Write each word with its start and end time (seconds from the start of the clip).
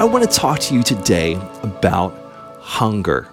I 0.00 0.04
want 0.04 0.24
to 0.24 0.30
talk 0.30 0.60
to 0.60 0.74
you 0.74 0.82
today 0.82 1.34
about 1.62 2.14
hunger. 2.58 3.28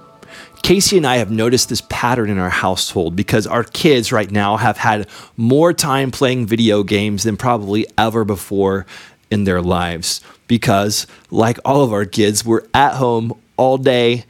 Casey 0.63 0.97
and 0.97 1.07
I 1.07 1.15
have 1.15 1.31
noticed 1.31 1.69
this 1.69 1.81
pattern 1.87 2.29
in 2.29 2.39
our 2.39 2.49
household 2.49 3.15
because 3.15 3.47
our 3.47 3.63
kids 3.63 4.11
right 4.11 4.29
now 4.29 4.57
have 4.57 4.75
had 4.75 5.07
more 5.37 5.71
time 5.71 6.11
playing 6.11 6.45
video 6.45 6.83
games 6.83 7.23
than 7.23 7.37
probably 7.37 7.87
ever 7.97 8.25
before 8.25 8.85
in 9.31 9.45
their 9.45 9.61
lives. 9.61 10.19
Because, 10.49 11.07
like 11.31 11.57
all 11.63 11.83
of 11.85 11.93
our 11.93 12.03
kids, 12.03 12.43
we're 12.43 12.67
at 12.73 12.95
home 12.95 13.39
all 13.55 13.77
day, 13.77 14.25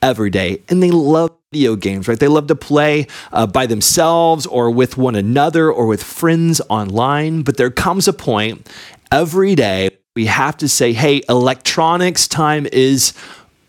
every 0.00 0.30
day, 0.30 0.62
and 0.68 0.80
they 0.80 0.92
love 0.92 1.36
video 1.50 1.74
games, 1.74 2.06
right? 2.06 2.20
They 2.20 2.28
love 2.28 2.46
to 2.46 2.54
play 2.54 3.08
uh, 3.32 3.48
by 3.48 3.66
themselves 3.66 4.46
or 4.46 4.70
with 4.70 4.96
one 4.96 5.16
another 5.16 5.72
or 5.72 5.88
with 5.88 6.04
friends 6.04 6.60
online. 6.68 7.42
But 7.42 7.56
there 7.56 7.68
comes 7.68 8.06
a 8.06 8.12
point 8.12 8.70
every 9.10 9.56
day 9.56 9.90
we 10.16 10.26
have 10.26 10.56
to 10.56 10.68
say, 10.68 10.92
hey, 10.92 11.22
electronics 11.28 12.26
time 12.26 12.66
is 12.72 13.14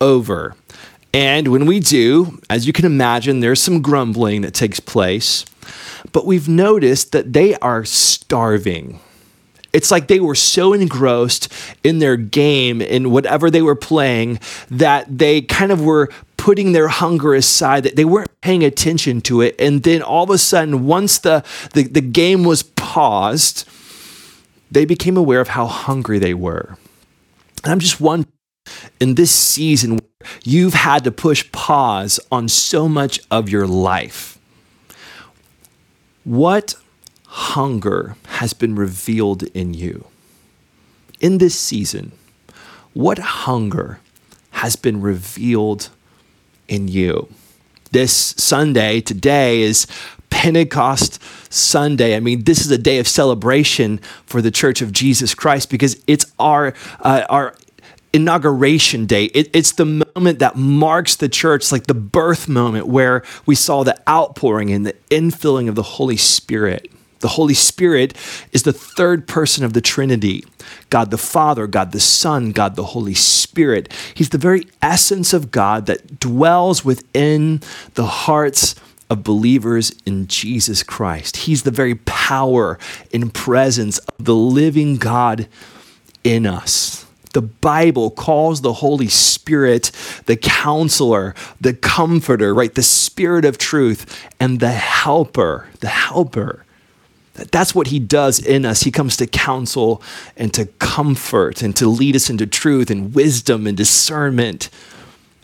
over. 0.00 0.56
And 1.14 1.46
when 1.48 1.66
we 1.66 1.78
do, 1.78 2.40
as 2.50 2.66
you 2.66 2.72
can 2.72 2.84
imagine, 2.84 3.38
there's 3.38 3.62
some 3.62 3.80
grumbling 3.80 4.42
that 4.42 4.52
takes 4.52 4.80
place. 4.80 5.44
But 6.10 6.26
we've 6.26 6.48
noticed 6.48 7.12
that 7.12 7.32
they 7.32 7.54
are 7.56 7.84
starving. 7.84 8.98
It's 9.72 9.92
like 9.92 10.08
they 10.08 10.18
were 10.18 10.34
so 10.34 10.72
engrossed 10.72 11.52
in 11.84 12.00
their 12.00 12.16
game, 12.16 12.82
in 12.82 13.12
whatever 13.12 13.48
they 13.48 13.62
were 13.62 13.76
playing, 13.76 14.40
that 14.68 15.16
they 15.16 15.42
kind 15.42 15.70
of 15.70 15.80
were 15.84 16.08
putting 16.38 16.72
their 16.72 16.88
hunger 16.88 17.34
aside, 17.34 17.84
that 17.84 17.94
they 17.94 18.04
weren't 18.04 18.40
paying 18.40 18.64
attention 18.64 19.20
to 19.20 19.42
it. 19.42 19.54
And 19.60 19.84
then 19.84 20.02
all 20.02 20.24
of 20.24 20.30
a 20.30 20.38
sudden, 20.38 20.86
once 20.86 21.20
the, 21.20 21.44
the, 21.72 21.84
the 21.84 22.00
game 22.00 22.42
was 22.42 22.64
paused, 22.64 23.64
they 24.72 24.84
became 24.86 25.16
aware 25.16 25.40
of 25.40 25.48
how 25.48 25.66
hungry 25.66 26.18
they 26.18 26.34
were. 26.34 26.76
And 27.62 27.72
I'm 27.72 27.78
just 27.78 28.00
wondering 28.00 28.32
in 29.00 29.16
this 29.16 29.30
season 29.30 30.00
you've 30.44 30.74
had 30.74 31.04
to 31.04 31.12
push 31.12 31.50
pause 31.52 32.18
on 32.30 32.48
so 32.48 32.88
much 32.88 33.20
of 33.30 33.48
your 33.48 33.66
life, 33.66 34.38
what 36.24 36.74
hunger 37.26 38.16
has 38.26 38.52
been 38.52 38.74
revealed 38.74 39.42
in 39.54 39.74
you? 39.74 40.06
In 41.20 41.38
this 41.38 41.58
season, 41.58 42.12
what 42.94 43.18
hunger 43.18 44.00
has 44.50 44.76
been 44.76 45.00
revealed 45.00 45.90
in 46.68 46.88
you? 46.88 47.28
This 47.90 48.34
Sunday, 48.38 49.00
today, 49.00 49.62
is 49.62 49.86
Pentecost 50.42 51.22
Sunday. 51.52 52.16
I 52.16 52.18
mean, 52.18 52.42
this 52.42 52.62
is 52.62 52.70
a 52.72 52.76
day 52.76 52.98
of 52.98 53.06
celebration 53.06 53.98
for 54.26 54.42
the 54.42 54.50
Church 54.50 54.82
of 54.82 54.90
Jesus 54.90 55.36
Christ 55.36 55.70
because 55.70 56.02
it's 56.08 56.26
our 56.36 56.74
uh, 56.98 57.24
our 57.28 57.54
inauguration 58.12 59.06
day. 59.06 59.26
It, 59.26 59.54
it's 59.54 59.70
the 59.70 59.84
moment 60.16 60.40
that 60.40 60.56
marks 60.56 61.14
the 61.14 61.28
church, 61.28 61.70
like 61.70 61.86
the 61.86 61.94
birth 61.94 62.48
moment 62.48 62.88
where 62.88 63.22
we 63.46 63.54
saw 63.54 63.84
the 63.84 63.96
outpouring 64.10 64.72
and 64.72 64.84
the 64.84 64.94
infilling 65.10 65.68
of 65.68 65.76
the 65.76 65.84
Holy 65.84 66.16
Spirit. 66.16 66.90
The 67.20 67.28
Holy 67.28 67.54
Spirit 67.54 68.12
is 68.50 68.64
the 68.64 68.72
third 68.72 69.28
person 69.28 69.64
of 69.64 69.74
the 69.74 69.80
Trinity 69.80 70.44
God 70.90 71.12
the 71.12 71.18
Father, 71.18 71.68
God 71.68 71.92
the 71.92 72.00
Son, 72.00 72.50
God 72.50 72.74
the 72.74 72.86
Holy 72.86 73.14
Spirit. 73.14 73.92
He's 74.12 74.30
the 74.30 74.38
very 74.38 74.66
essence 74.82 75.32
of 75.32 75.52
God 75.52 75.86
that 75.86 76.18
dwells 76.18 76.84
within 76.84 77.60
the 77.94 78.06
hearts 78.06 78.74
of 79.12 79.22
believers 79.22 79.94
in 80.06 80.26
Jesus 80.26 80.82
Christ. 80.82 81.36
He's 81.36 81.64
the 81.64 81.70
very 81.70 81.96
power 81.96 82.78
and 83.12 83.32
presence 83.32 83.98
of 83.98 84.24
the 84.24 84.34
living 84.34 84.96
God 84.96 85.48
in 86.24 86.46
us. 86.46 87.04
The 87.34 87.42
Bible 87.42 88.10
calls 88.10 88.62
the 88.62 88.72
Holy 88.72 89.08
Spirit 89.08 89.90
the 90.24 90.36
counselor, 90.36 91.34
the 91.60 91.74
comforter, 91.74 92.54
right? 92.54 92.74
The 92.74 92.82
spirit 92.82 93.44
of 93.44 93.58
truth 93.58 94.26
and 94.40 94.60
the 94.60 94.72
helper, 94.72 95.68
the 95.80 95.88
helper. 95.88 96.64
That's 97.34 97.74
what 97.74 97.88
he 97.88 97.98
does 97.98 98.38
in 98.38 98.64
us. 98.64 98.82
He 98.82 98.90
comes 98.90 99.18
to 99.18 99.26
counsel 99.26 100.02
and 100.38 100.54
to 100.54 100.64
comfort 100.64 101.60
and 101.60 101.76
to 101.76 101.86
lead 101.86 102.16
us 102.16 102.30
into 102.30 102.46
truth 102.46 102.90
and 102.90 103.14
wisdom 103.14 103.66
and 103.66 103.76
discernment. 103.76 104.70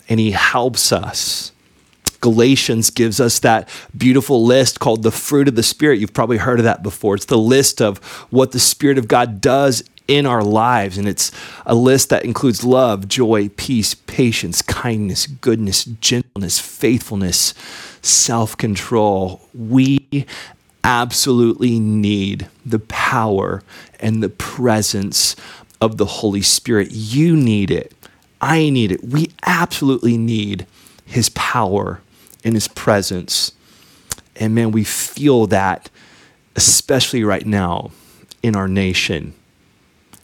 And 0.09 0.19
he 0.19 0.31
helps 0.31 0.91
us. 0.91 1.53
Galatians 2.21 2.91
gives 2.91 3.21
us 3.21 3.39
that 3.41 3.69
beautiful 3.97 4.45
list 4.45 4.81
called 4.81 5.03
the 5.03 5.11
fruit 5.11 5.49
of 5.49 5.55
the 5.55 5.63
Spirit. 5.63 6.01
You've 6.01 6.15
probably 6.15 6.39
heard 6.39 6.59
of 6.59 6.65
that 6.65 6.83
before. 6.83 7.15
It's 7.15 7.27
the 7.27 7.39
list 7.39 7.81
of 7.81 7.99
what 8.31 8.53
the 8.53 8.59
Spirit 8.59 8.99
of 8.99 9.09
God 9.09 9.41
does 9.41 9.85
in 10.09 10.25
our 10.27 10.43
lives. 10.43 10.99
And 10.99 11.07
it's 11.07 11.31
a 11.67 11.75
list 11.75 12.09
that 12.09 12.25
includes 12.25 12.65
love, 12.65 13.07
joy, 13.07 13.51
peace, 13.51 13.95
patience, 13.95 14.63
kindness, 14.63 15.27
goodness, 15.27 15.85
gentleness, 15.85 16.59
faithfulness, 16.59 17.55
self 18.03 18.57
control. 18.57 19.43
We 19.55 20.27
absolutely 20.83 21.79
need 21.79 22.49
the 22.65 22.79
power 22.79 23.63
and 24.01 24.23
the 24.23 24.31
presence 24.31 25.37
of 25.81 25.99
the 25.99 26.07
Holy 26.07 26.43
Spirit. 26.43 26.89
You 26.91 27.37
need 27.37 27.71
it. 27.71 27.93
I 28.41 28.71
need 28.71 28.93
it. 28.93 29.05
We 29.05 29.31
absolutely 29.45 30.17
need 30.17 30.67
His 31.05 31.29
power 31.31 32.01
in 32.45 32.55
his 32.55 32.69
presence. 32.69 33.53
And 34.37 34.55
man, 34.55 34.71
we 34.71 34.85
feel 34.85 35.47
that, 35.49 35.91
especially 36.57 37.25
right 37.25 37.47
now 37.47 37.91
in 38.43 38.55
our 38.55 38.69
nation. 38.69 39.35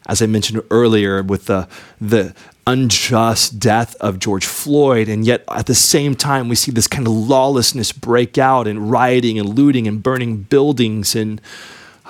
As 0.07 0.21
I 0.21 0.27
mentioned 0.27 0.61
earlier, 0.69 1.23
with 1.23 1.45
the, 1.45 1.67
the 1.99 2.35
unjust 2.67 3.59
death 3.59 3.95
of 3.95 4.19
George 4.19 4.45
Floyd, 4.45 5.09
and 5.09 5.25
yet 5.25 5.43
at 5.49 5.65
the 5.65 5.75
same 5.75 6.15
time, 6.15 6.47
we 6.47 6.55
see 6.55 6.71
this 6.71 6.87
kind 6.87 7.07
of 7.07 7.13
lawlessness 7.13 7.91
break 7.91 8.37
out 8.37 8.67
and 8.67 8.89
rioting 8.91 9.39
and 9.39 9.49
looting 9.49 9.87
and 9.87 10.01
burning 10.01 10.37
buildings 10.37 11.15
and 11.15 11.41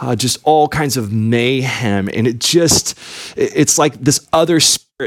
uh, 0.02 0.16
just 0.16 0.38
all 0.44 0.68
kinds 0.68 0.98
of 0.98 1.12
mayhem. 1.12 2.10
And 2.14 2.28
it 2.28 2.40
just, 2.40 3.00
it's 3.38 3.78
like 3.78 3.94
this 3.96 4.28
other 4.34 4.60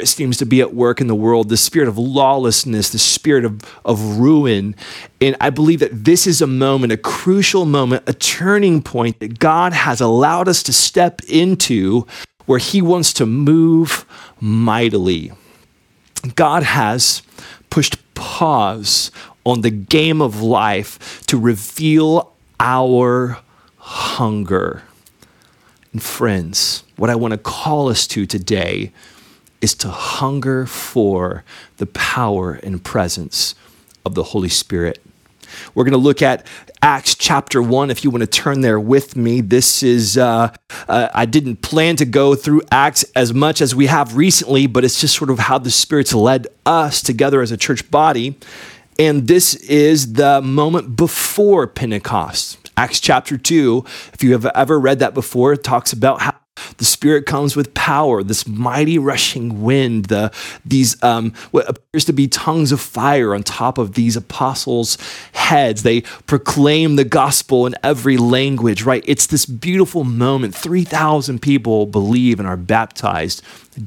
seems 0.04 0.36
to 0.36 0.44
be 0.44 0.60
at 0.60 0.74
work 0.74 1.00
in 1.00 1.06
the 1.06 1.14
world 1.14 1.48
the 1.48 1.56
spirit 1.56 1.88
of 1.88 1.96
lawlessness, 1.96 2.90
the 2.90 2.98
spirit 2.98 3.46
of, 3.46 3.62
of 3.86 4.18
ruin. 4.18 4.76
And 5.18 5.34
I 5.40 5.48
believe 5.48 5.80
that 5.80 6.04
this 6.04 6.26
is 6.26 6.42
a 6.42 6.46
moment, 6.46 6.92
a 6.92 6.98
crucial 6.98 7.64
moment, 7.64 8.02
a 8.06 8.12
turning 8.12 8.82
point 8.82 9.18
that 9.20 9.38
God 9.38 9.72
has 9.72 10.02
allowed 10.02 10.46
us 10.46 10.62
to 10.64 10.74
step 10.74 11.22
into 11.26 12.06
where 12.44 12.58
He 12.58 12.82
wants 12.82 13.14
to 13.14 13.24
move 13.24 14.04
mightily. 14.38 15.32
God 16.34 16.64
has 16.64 17.22
pushed 17.70 17.96
pause 18.12 19.10
on 19.46 19.62
the 19.62 19.70
game 19.70 20.20
of 20.20 20.42
life 20.42 21.22
to 21.28 21.38
reveal 21.38 22.34
our 22.60 23.38
hunger. 23.78 24.82
And 25.94 26.02
friends, 26.02 26.84
what 26.96 27.08
I 27.08 27.14
want 27.14 27.32
to 27.32 27.38
call 27.38 27.88
us 27.88 28.06
to 28.08 28.26
today 28.26 28.92
is 29.60 29.74
to 29.76 29.88
hunger 29.88 30.66
for 30.66 31.44
the 31.78 31.86
power 31.86 32.54
and 32.54 32.82
presence 32.82 33.54
of 34.04 34.14
the 34.14 34.22
Holy 34.22 34.48
Spirit. 34.48 35.00
We're 35.74 35.84
going 35.84 35.92
to 35.92 35.98
look 35.98 36.22
at 36.22 36.46
Acts 36.82 37.14
chapter 37.14 37.62
1. 37.62 37.90
If 37.90 38.04
you 38.04 38.10
want 38.10 38.22
to 38.22 38.26
turn 38.26 38.60
there 38.60 38.78
with 38.78 39.16
me, 39.16 39.40
this 39.40 39.82
is, 39.82 40.16
uh, 40.16 40.54
uh, 40.88 41.08
I 41.12 41.26
didn't 41.26 41.56
plan 41.56 41.96
to 41.96 42.04
go 42.04 42.34
through 42.34 42.62
Acts 42.70 43.04
as 43.16 43.34
much 43.34 43.60
as 43.60 43.74
we 43.74 43.86
have 43.86 44.16
recently, 44.16 44.66
but 44.66 44.84
it's 44.84 45.00
just 45.00 45.16
sort 45.16 45.30
of 45.30 45.38
how 45.38 45.58
the 45.58 45.70
Spirit's 45.70 46.14
led 46.14 46.46
us 46.66 47.02
together 47.02 47.40
as 47.40 47.50
a 47.50 47.56
church 47.56 47.90
body. 47.90 48.36
And 48.98 49.28
this 49.28 49.54
is 49.54 50.14
the 50.14 50.42
moment 50.42 50.96
before 50.96 51.66
Pentecost. 51.66 52.70
Acts 52.76 53.00
chapter 53.00 53.36
2, 53.36 53.84
if 54.12 54.22
you 54.22 54.32
have 54.32 54.46
ever 54.46 54.78
read 54.78 55.00
that 55.00 55.14
before, 55.14 55.56
talks 55.56 55.92
about 55.92 56.20
how 56.22 56.34
The 56.78 56.84
Spirit 56.84 57.26
comes 57.26 57.56
with 57.56 57.74
power, 57.74 58.22
this 58.22 58.46
mighty 58.46 58.98
rushing 58.98 59.62
wind, 59.62 60.06
the, 60.06 60.32
these 60.64 61.02
um, 61.02 61.32
what 61.50 61.68
appears 61.68 62.04
to 62.06 62.12
be 62.12 62.28
tongues 62.28 62.72
of 62.72 62.80
fire 62.80 63.34
on 63.34 63.42
top 63.42 63.78
of 63.78 63.94
these 63.94 64.16
apostles' 64.16 64.98
heads. 65.32 65.82
They 65.82 66.02
proclaim 66.26 66.96
the 66.96 67.04
gospel 67.04 67.66
in 67.66 67.74
every 67.82 68.16
language, 68.16 68.82
right? 68.82 69.04
It's 69.06 69.26
this 69.26 69.46
beautiful 69.46 70.04
moment. 70.04 70.54
3,000 70.54 71.40
people 71.40 71.86
believe 71.86 72.38
and 72.38 72.48
are 72.48 72.56
baptized 72.56 73.42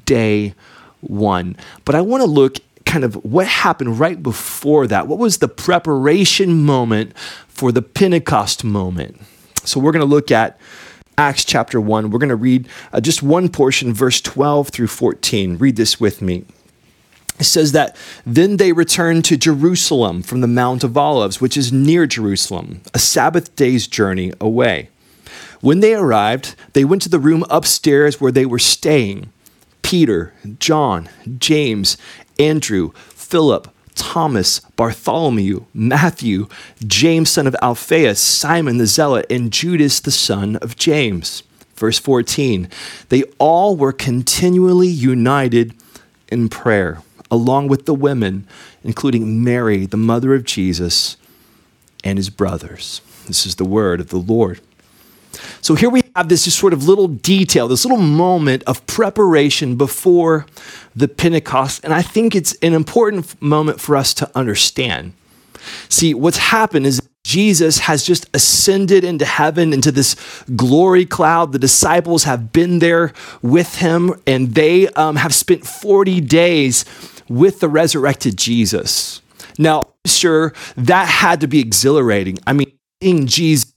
day 0.05 0.53
one. 1.01 1.55
But 1.85 1.95
I 1.95 2.01
want 2.01 2.21
to 2.21 2.27
look 2.27 2.57
kind 2.85 3.03
of 3.03 3.15
what 3.23 3.47
happened 3.47 3.99
right 3.99 4.21
before 4.21 4.87
that. 4.87 5.07
What 5.07 5.19
was 5.19 5.37
the 5.37 5.47
preparation 5.47 6.63
moment 6.63 7.17
for 7.47 7.71
the 7.71 7.81
Pentecost 7.81 8.63
moment? 8.63 9.21
So 9.63 9.79
we're 9.79 9.91
going 9.91 10.01
to 10.01 10.05
look 10.05 10.31
at 10.31 10.59
Acts 11.21 11.45
chapter 11.45 11.79
1. 11.79 12.09
We're 12.09 12.17
going 12.17 12.29
to 12.29 12.35
read 12.35 12.67
uh, 12.91 12.99
just 12.99 13.21
one 13.21 13.47
portion, 13.47 13.93
verse 13.93 14.21
12 14.21 14.69
through 14.69 14.87
14. 14.87 15.59
Read 15.59 15.75
this 15.75 15.99
with 15.99 16.19
me. 16.19 16.45
It 17.39 17.43
says 17.43 17.73
that 17.73 17.95
then 18.25 18.57
they 18.57 18.73
returned 18.73 19.23
to 19.25 19.37
Jerusalem 19.37 20.23
from 20.23 20.41
the 20.41 20.47
Mount 20.47 20.83
of 20.83 20.97
Olives, 20.97 21.39
which 21.39 21.55
is 21.55 21.71
near 21.71 22.07
Jerusalem, 22.07 22.81
a 22.95 22.97
Sabbath 22.97 23.55
day's 23.55 23.85
journey 23.85 24.33
away. 24.41 24.89
When 25.59 25.81
they 25.81 25.93
arrived, 25.93 26.55
they 26.73 26.83
went 26.83 27.03
to 27.03 27.09
the 27.09 27.19
room 27.19 27.45
upstairs 27.51 28.19
where 28.19 28.31
they 28.31 28.47
were 28.47 28.57
staying. 28.57 29.31
Peter, 29.83 30.33
John, 30.57 31.07
James, 31.37 31.97
Andrew, 32.39 32.93
Philip, 32.95 33.71
Thomas, 34.01 34.61
Bartholomew, 34.75 35.65
Matthew, 35.75 36.47
James, 36.85 37.29
son 37.29 37.45
of 37.45 37.55
Alphaeus, 37.61 38.19
Simon 38.19 38.79
the 38.79 38.87
Zealot, 38.87 39.27
and 39.29 39.53
Judas, 39.53 39.99
the 39.99 40.09
son 40.09 40.55
of 40.55 40.75
James. 40.75 41.43
Verse 41.75 41.99
14 41.99 42.67
They 43.09 43.23
all 43.37 43.77
were 43.77 43.93
continually 43.93 44.87
united 44.87 45.75
in 46.29 46.49
prayer, 46.49 47.03
along 47.29 47.67
with 47.67 47.85
the 47.85 47.93
women, 47.93 48.47
including 48.83 49.43
Mary, 49.43 49.85
the 49.85 49.97
mother 49.97 50.33
of 50.33 50.45
Jesus, 50.45 51.15
and 52.03 52.17
his 52.17 52.31
brothers. 52.31 53.01
This 53.27 53.45
is 53.45 53.57
the 53.57 53.65
word 53.65 53.99
of 54.01 54.09
the 54.09 54.17
Lord. 54.17 54.61
So 55.61 55.75
here 55.75 55.89
we 55.89 56.01
have 56.15 56.29
this 56.29 56.53
sort 56.53 56.73
of 56.73 56.87
little 56.87 57.07
detail, 57.07 57.67
this 57.67 57.85
little 57.85 58.01
moment 58.01 58.63
of 58.63 58.85
preparation 58.87 59.75
before 59.75 60.45
the 60.95 61.07
Pentecost. 61.07 61.83
And 61.83 61.93
I 61.93 62.01
think 62.01 62.35
it's 62.35 62.53
an 62.61 62.73
important 62.73 63.41
moment 63.41 63.79
for 63.79 63.95
us 63.95 64.13
to 64.15 64.29
understand. 64.35 65.13
See, 65.89 66.13
what's 66.13 66.37
happened 66.37 66.85
is 66.85 67.01
Jesus 67.23 67.79
has 67.79 68.03
just 68.03 68.27
ascended 68.33 69.03
into 69.03 69.25
heaven, 69.25 69.73
into 69.73 69.91
this 69.91 70.15
glory 70.55 71.05
cloud. 71.05 71.51
The 71.51 71.59
disciples 71.59 72.23
have 72.23 72.51
been 72.51 72.79
there 72.79 73.13
with 73.41 73.75
him, 73.75 74.19
and 74.25 74.55
they 74.55 74.87
um, 74.89 75.17
have 75.17 75.33
spent 75.33 75.65
40 75.65 76.19
days 76.21 76.83
with 77.29 77.59
the 77.59 77.69
resurrected 77.69 78.37
Jesus. 78.37 79.21
Now, 79.59 79.83
sure, 80.05 80.53
that 80.75 81.07
had 81.07 81.41
to 81.41 81.47
be 81.47 81.59
exhilarating. 81.59 82.39
I 82.47 82.53
mean, 82.53 82.71
seeing 83.01 83.27
Jesus 83.27 83.71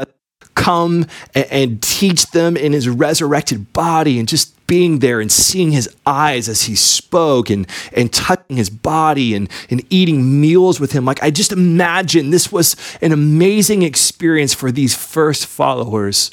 come 0.54 1.06
and, 1.34 1.46
and 1.50 1.82
teach 1.82 2.30
them 2.30 2.56
in 2.56 2.72
his 2.72 2.88
resurrected 2.88 3.72
body 3.72 4.18
and 4.18 4.28
just 4.28 4.54
being 4.66 5.00
there 5.00 5.20
and 5.20 5.30
seeing 5.30 5.72
his 5.72 5.94
eyes 6.06 6.48
as 6.48 6.62
he 6.62 6.74
spoke 6.74 7.50
and, 7.50 7.66
and 7.92 8.12
touching 8.12 8.56
his 8.56 8.70
body 8.70 9.34
and, 9.34 9.50
and 9.68 9.84
eating 9.90 10.40
meals 10.40 10.80
with 10.80 10.92
him. 10.92 11.04
Like, 11.04 11.22
I 11.22 11.30
just 11.30 11.52
imagine 11.52 12.30
this 12.30 12.50
was 12.50 12.76
an 13.02 13.12
amazing 13.12 13.82
experience 13.82 14.54
for 14.54 14.72
these 14.72 14.94
first 14.94 15.46
followers 15.46 16.30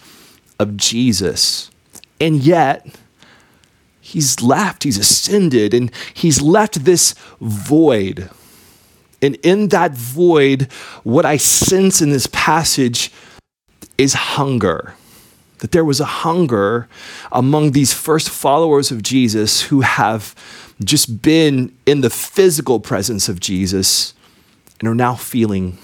of 0.59 0.77
Jesus. 0.77 1.69
And 2.19 2.41
yet, 2.41 2.87
he's 3.99 4.41
left, 4.41 4.83
he's 4.83 4.97
ascended, 4.97 5.73
and 5.73 5.91
he's 6.13 6.41
left 6.41 6.85
this 6.85 7.13
void. 7.41 8.29
And 9.21 9.35
in 9.43 9.67
that 9.69 9.91
void, 9.91 10.71
what 11.03 11.25
I 11.25 11.37
sense 11.37 12.01
in 12.01 12.11
this 12.11 12.27
passage 12.31 13.11
is 14.01 14.13
hunger. 14.13 14.95
That 15.59 15.71
there 15.71 15.85
was 15.85 15.99
a 15.99 16.05
hunger 16.05 16.87
among 17.31 17.71
these 17.71 17.93
first 17.93 18.29
followers 18.29 18.91
of 18.91 19.03
Jesus 19.03 19.61
who 19.61 19.81
have 19.81 20.33
just 20.83 21.21
been 21.21 21.75
in 21.85 22.01
the 22.01 22.09
physical 22.09 22.79
presence 22.79 23.29
of 23.29 23.39
Jesus 23.39 24.15
and 24.79 24.89
are 24.89 24.95
now 24.95 25.13
feeling 25.15 25.77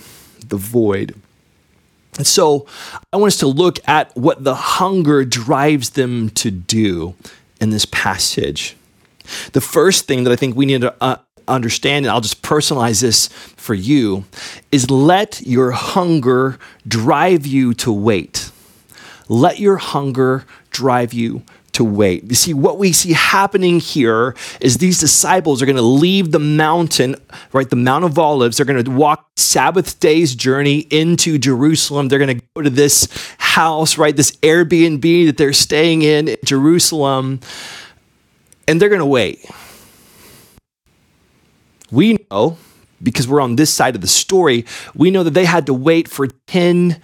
the 0.48 0.58
void. 0.58 1.14
And 2.18 2.25
so 2.25 2.66
I 3.14 3.18
want 3.18 3.34
us 3.34 3.40
to 3.40 3.48
look 3.48 3.78
at 3.88 4.16
what 4.18 4.44
the 4.44 4.56
hunger 4.56 5.24
drives 5.24 5.92
them 5.92 6.31
to 6.31 6.50
do 6.50 7.14
in 7.62 7.69
this 7.69 7.86
passage. 7.86 8.75
The 9.52 9.62
first 9.62 10.08
thing 10.08 10.24
that 10.24 10.34
I 10.34 10.36
think 10.36 10.56
we 10.56 10.66
need 10.66 10.81
to 10.81 10.96
uh, 11.00 11.18
understand, 11.47 12.05
and 12.05 12.11
I'll 12.11 12.21
just 12.21 12.41
personalize 12.41 13.01
this 13.01 13.27
for 13.27 13.73
you, 13.73 14.25
is 14.71 14.89
let 14.89 15.41
your 15.41 15.71
hunger 15.71 16.59
drive 16.88 17.45
you 17.45 17.73
to 17.75 17.91
wait. 17.91 18.51
Let 19.29 19.59
your 19.59 19.77
hunger 19.77 20.45
drive 20.71 21.13
you 21.13 21.44
to 21.73 21.83
wait. 21.83 22.23
You 22.23 22.33
see, 22.33 22.55
what 22.55 22.79
we 22.79 22.91
see 22.91 23.13
happening 23.13 23.79
here 23.79 24.35
is 24.59 24.77
these 24.77 24.99
disciples 24.99 25.61
are 25.61 25.67
going 25.67 25.75
to 25.75 25.81
leave 25.83 26.31
the 26.31 26.39
mountain, 26.39 27.15
right, 27.53 27.69
the 27.69 27.75
Mount 27.75 28.03
of 28.03 28.17
Olives. 28.17 28.57
They're 28.57 28.65
going 28.65 28.83
to 28.83 28.89
walk 28.89 29.29
Sabbath 29.35 29.99
day's 29.99 30.33
journey 30.33 30.88
into 30.89 31.38
Jerusalem. 31.38 32.07
They're 32.07 32.17
going 32.17 32.39
to 32.39 32.45
go 32.55 32.63
to 32.63 32.71
this 32.71 33.07
house, 33.38 33.95
right, 33.95 34.15
this 34.15 34.31
Airbnb 34.38 35.27
that 35.27 35.38
they're 35.38 35.53
staying 35.53 36.01
in, 36.01 36.29
in 36.29 36.38
Jerusalem, 36.44 37.41
and 38.67 38.81
they're 38.81 38.89
going 38.89 38.99
to 38.99 39.05
wait. 39.05 39.47
We 41.92 42.18
know, 42.30 42.57
because 43.01 43.28
we're 43.28 43.42
on 43.42 43.56
this 43.56 43.74
side 43.74 43.95
of 43.95 44.01
the 44.01 44.07
story, 44.07 44.66
we 44.95 45.12
know 45.12 45.24
that 45.24 45.34
they 45.34 45.45
had 45.45 45.66
to 45.68 45.74
wait 45.74 46.07
for 46.07 46.28
10 46.48 47.01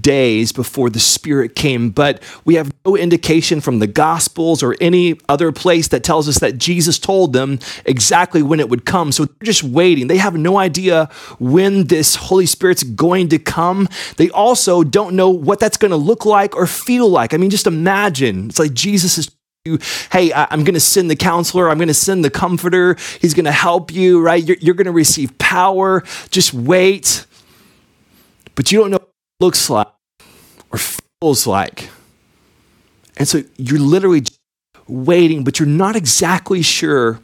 days 0.00 0.52
before 0.52 0.90
the 0.90 1.00
Spirit 1.00 1.54
came, 1.54 1.90
but 1.90 2.22
we 2.44 2.56
have 2.56 2.70
no 2.84 2.96
indication 2.96 3.60
from 3.60 3.78
the 3.78 3.86
Gospels 3.86 4.62
or 4.62 4.76
any 4.80 5.18
other 5.28 5.50
place 5.52 5.88
that 5.88 6.04
tells 6.04 6.28
us 6.28 6.40
that 6.40 6.58
Jesus 6.58 6.98
told 6.98 7.32
them 7.32 7.58
exactly 7.84 8.42
when 8.42 8.60
it 8.60 8.68
would 8.68 8.84
come. 8.84 9.12
So 9.12 9.24
they're 9.24 9.46
just 9.46 9.62
waiting. 9.62 10.06
They 10.06 10.18
have 10.18 10.36
no 10.36 10.58
idea 10.58 11.08
when 11.38 11.86
this 11.86 12.16
Holy 12.16 12.46
Spirit's 12.46 12.82
going 12.82 13.28
to 13.28 13.38
come. 13.38 13.88
They 14.16 14.30
also 14.30 14.84
don't 14.84 15.16
know 15.16 15.30
what 15.30 15.58
that's 15.58 15.76
going 15.76 15.92
to 15.92 15.96
look 15.96 16.26
like 16.26 16.54
or 16.54 16.66
feel 16.66 17.08
like. 17.08 17.32
I 17.32 17.38
mean, 17.38 17.50
just 17.50 17.66
imagine. 17.66 18.48
It's 18.48 18.58
like 18.58 18.74
Jesus 18.74 19.16
is 19.16 19.30
hey, 19.64 20.32
I'm 20.32 20.64
going 20.64 20.74
to 20.74 20.80
send 20.80 21.10
the 21.10 21.16
counselor, 21.16 21.68
I'm 21.68 21.78
going 21.78 21.88
to 21.88 21.94
send 21.94 22.24
the 22.24 22.30
comforter, 22.30 22.96
he's 23.20 23.34
going 23.34 23.44
to 23.44 23.52
help 23.52 23.92
you, 23.92 24.20
right? 24.20 24.42
You're, 24.42 24.56
you're 24.60 24.74
going 24.74 24.86
to 24.86 24.92
receive 24.92 25.36
power. 25.38 26.04
Just 26.30 26.54
wait. 26.54 27.26
But 28.54 28.72
you 28.72 28.78
don't 28.78 28.90
know 28.90 28.98
what 28.98 29.08
it 29.08 29.44
looks 29.44 29.70
like 29.70 29.88
or 30.72 30.78
feels 30.78 31.46
like. 31.46 31.90
And 33.16 33.26
so 33.26 33.42
you're 33.56 33.80
literally 33.80 34.22
waiting, 34.86 35.44
but 35.44 35.58
you're 35.58 35.68
not 35.68 35.96
exactly 35.96 36.62
sure 36.62 37.20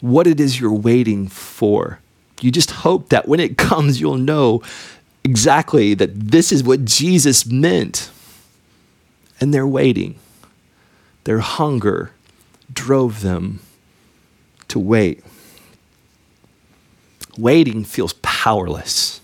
what 0.00 0.26
it 0.26 0.40
is 0.40 0.60
you're 0.60 0.72
waiting 0.72 1.28
for. 1.28 2.00
You 2.40 2.50
just 2.50 2.70
hope 2.70 3.10
that 3.10 3.28
when 3.28 3.40
it 3.40 3.56
comes, 3.58 4.00
you'll 4.00 4.18
know 4.18 4.62
exactly 5.22 5.94
that 5.94 6.14
this 6.14 6.52
is 6.52 6.62
what 6.62 6.84
Jesus 6.84 7.46
meant. 7.46 8.10
And 9.40 9.52
they're 9.52 9.66
waiting. 9.66 10.18
Their 11.24 11.40
hunger 11.40 12.12
drove 12.72 13.22
them 13.22 13.60
to 14.68 14.78
wait. 14.78 15.22
Waiting 17.36 17.84
feels 17.84 18.12
powerless, 18.22 19.20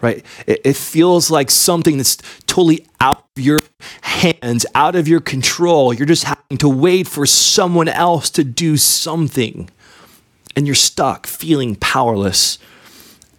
right? 0.00 0.24
It, 0.46 0.60
it, 0.64 0.76
feels 0.76 1.30
like 1.30 1.50
something 1.50 1.98
that's 1.98 2.16
totally 2.46 2.86
out 3.00 3.26
of 3.36 3.42
your 3.42 3.60
hands, 4.00 4.64
out 4.74 4.94
of 4.94 5.06
your 5.06 5.20
control. 5.20 5.92
You're 5.92 6.06
just 6.06 6.24
having 6.24 6.56
to 6.58 6.68
wait 6.68 7.06
for 7.06 7.26
someone 7.26 7.88
else 7.88 8.30
to 8.30 8.44
do 8.44 8.78
something, 8.78 9.68
and 10.56 10.66
you're 10.66 10.74
stuck 10.74 11.26
feeling 11.26 11.76
powerless 11.76 12.58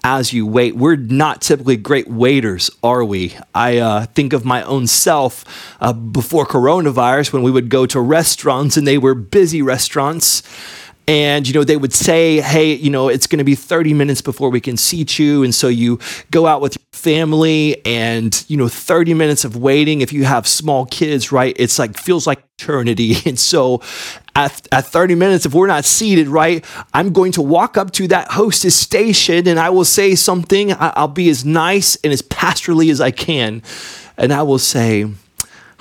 as 0.04 0.34
you 0.34 0.46
wait. 0.46 0.76
We're 0.76 0.96
not 0.96 1.42
typically 1.42 1.78
great 1.78 2.08
waiters, 2.08 2.70
are 2.84 3.04
we? 3.04 3.36
I 3.54 3.78
uh, 3.78 4.06
think 4.08 4.34
of 4.34 4.46
my 4.46 4.64
own 4.64 4.88
self 4.88 5.46
uh, 5.80 5.94
before 5.94 6.46
coronavirus 6.46 7.34
when 7.34 7.44
we 7.44 7.52
would 7.52 7.70
go 7.70 7.86
to 7.86 8.00
restaurants 8.00 8.78
and 8.78 8.88
they 8.88 8.98
were 8.98 9.14
busy 9.14 9.62
restaurants. 9.62 10.44
And, 11.08 11.48
you 11.48 11.54
know, 11.54 11.64
they 11.64 11.78
would 11.78 11.94
say, 11.94 12.42
hey, 12.42 12.74
you 12.74 12.90
know, 12.90 13.10
it's 13.10 13.28
going 13.28 13.40
to 13.40 13.44
be 13.44 13.56
30 13.56 13.94
minutes 13.94 14.22
before 14.22 14.50
we 14.50 14.62
can 14.62 14.78
seat 14.78 15.18
you. 15.18 15.44
And 15.44 15.54
so 15.54 15.68
you 15.68 16.00
go 16.30 16.46
out 16.46 16.62
with 16.62 16.78
your 16.78 16.86
family 16.94 17.84
and, 17.86 18.46
you 18.48 18.56
know, 18.56 18.68
30 18.68 19.14
minutes 19.14 19.44
of 19.44 19.58
waiting. 19.58 20.02
If 20.02 20.14
you 20.14 20.24
have 20.26 20.48
small 20.48 20.86
kids, 20.86 21.32
right, 21.32 21.56
it's 21.58 21.80
like, 21.80 21.98
feels 21.98 22.28
like 22.28 22.44
eternity. 22.60 23.16
And 23.26 23.40
so 23.40 23.82
at, 24.36 24.68
at 24.72 24.86
30 24.86 25.16
minutes, 25.16 25.46
if 25.46 25.54
we're 25.54 25.68
not 25.68 25.86
seated, 25.86 26.28
right, 26.28 26.66
I'm 26.94 27.14
going 27.14 27.32
to 27.34 27.42
walk 27.42 27.78
up 27.78 27.92
to 27.92 28.08
that 28.10 28.32
hostess 28.32 28.76
station 28.76 29.48
and 29.48 29.60
I 29.60 29.70
will 29.70 29.86
say 29.86 30.16
something. 30.16 30.74
I'll 30.78 31.08
be 31.08 31.30
as 31.30 31.46
nice 31.46 31.96
and 32.04 32.12
as 32.12 32.22
pastorally 32.22 32.92
as 32.92 33.00
I 33.00 33.12
can. 33.12 33.64
And 34.18 34.34
I 34.34 34.44
will 34.44 34.60
say, 34.60 35.06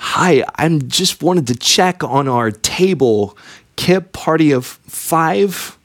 Hi, 0.03 0.43
I'm 0.55 0.87
just 0.87 1.21
wanted 1.21 1.45
to 1.47 1.55
check 1.55 2.03
on 2.03 2.27
our 2.27 2.49
table. 2.49 3.37
Kipp 3.81 4.13
party 4.13 4.51
of 4.51 4.67
five. 4.67 5.75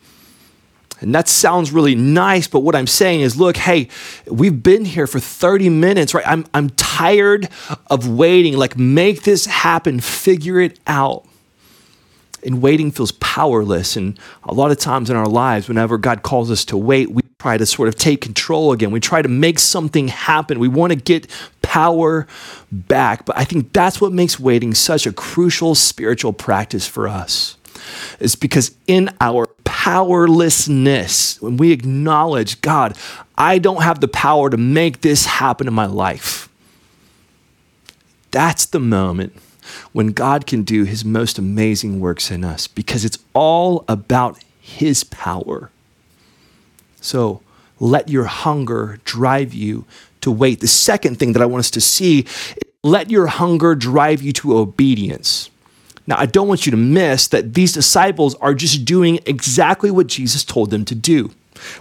And 1.00 1.14
that 1.14 1.28
sounds 1.28 1.72
really 1.72 1.94
nice, 1.94 2.46
but 2.46 2.60
what 2.60 2.74
I'm 2.74 2.86
saying 2.86 3.22
is, 3.22 3.38
look, 3.38 3.56
hey, 3.56 3.88
we've 4.26 4.62
been 4.62 4.84
here 4.84 5.06
for 5.06 5.18
30 5.18 5.70
minutes, 5.70 6.12
right? 6.12 6.28
I'm, 6.28 6.44
I'm 6.52 6.68
tired 6.68 7.48
of 7.86 8.06
waiting. 8.06 8.58
Like, 8.58 8.76
make 8.76 9.22
this 9.22 9.46
happen, 9.46 10.00
figure 10.00 10.60
it 10.60 10.78
out. 10.86 11.24
And 12.44 12.60
waiting 12.60 12.90
feels 12.90 13.12
powerless. 13.12 13.96
And 13.96 14.20
a 14.44 14.52
lot 14.52 14.70
of 14.70 14.76
times 14.76 15.08
in 15.08 15.16
our 15.16 15.26
lives, 15.26 15.66
whenever 15.66 15.96
God 15.96 16.22
calls 16.22 16.50
us 16.50 16.66
to 16.66 16.76
wait, 16.76 17.10
we 17.10 17.22
try 17.38 17.56
to 17.56 17.64
sort 17.64 17.88
of 17.88 17.94
take 17.94 18.20
control 18.20 18.72
again. 18.72 18.90
We 18.90 19.00
try 19.00 19.22
to 19.22 19.28
make 19.28 19.58
something 19.58 20.08
happen. 20.08 20.58
We 20.58 20.68
want 20.68 20.92
to 20.92 20.98
get 20.98 21.30
power 21.62 22.26
back. 22.70 23.24
But 23.24 23.38
I 23.38 23.44
think 23.44 23.72
that's 23.72 24.02
what 24.02 24.12
makes 24.12 24.38
waiting 24.38 24.74
such 24.74 25.06
a 25.06 25.12
crucial 25.12 25.74
spiritual 25.74 26.34
practice 26.34 26.86
for 26.86 27.08
us 27.08 27.56
is 28.21 28.35
because 28.35 28.75
in 28.87 29.11
our 29.21 29.47
powerlessness, 29.64 31.40
when 31.40 31.57
we 31.57 31.73
acknowledge, 31.73 32.61
God, 32.61 32.97
I 33.37 33.59
don't 33.59 33.83
have 33.83 34.00
the 34.00 34.09
power 34.09 34.50
to 34.50 34.57
make 34.57 35.00
this 35.00 35.26
happen 35.26 35.69
in 35.69 35.75
my 35.75 35.87
life, 35.87 36.49
that's 38.31 38.66
the 38.66 38.81
moment 38.81 39.35
when 39.93 40.09
God 40.09 40.47
can 40.47 40.62
do 40.62 40.85
his 40.85 41.05
most 41.05 41.38
amazing 41.38 42.00
works 42.00 42.31
in 42.31 42.45
us 42.45 42.66
because 42.66 43.05
it's 43.05 43.19
all 43.35 43.85
about 43.88 44.43
his 44.61 45.05
power. 45.05 45.71
So 47.00 47.43
let 47.78 48.09
your 48.09 48.25
hunger 48.25 49.00
drive 49.05 49.55
you 49.55 49.85
to 50.21 50.31
wait. 50.31 50.61
The 50.61 50.69
second 50.69 51.19
thing 51.19 51.33
that 51.33 51.43
I 51.43 51.47
want 51.47 51.61
us 51.61 51.71
to 51.73 51.81
see, 51.81 52.26
let 52.83 53.11
your 53.11 53.26
hunger 53.26 53.75
drive 53.75 54.23
you 54.23 54.33
to 54.35 54.57
obedience. 54.59 55.50
Now, 56.06 56.16
I 56.18 56.26
don't 56.26 56.48
want 56.48 56.66
you 56.66 56.70
to 56.70 56.76
miss 56.76 57.28
that 57.28 57.54
these 57.54 57.72
disciples 57.72 58.34
are 58.36 58.54
just 58.54 58.84
doing 58.84 59.20
exactly 59.26 59.90
what 59.90 60.06
Jesus 60.06 60.44
told 60.44 60.70
them 60.70 60.84
to 60.84 60.94
do. 60.94 61.32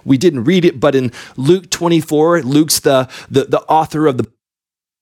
We 0.03 0.17
didn't 0.17 0.45
read 0.45 0.65
it, 0.65 0.79
but 0.79 0.95
in 0.95 1.11
Luke 1.35 1.69
24, 1.69 2.43
Luke's 2.43 2.79
the, 2.79 3.09
the, 3.29 3.45
the 3.45 3.61
author 3.61 4.07
of 4.07 4.17
the 4.17 4.27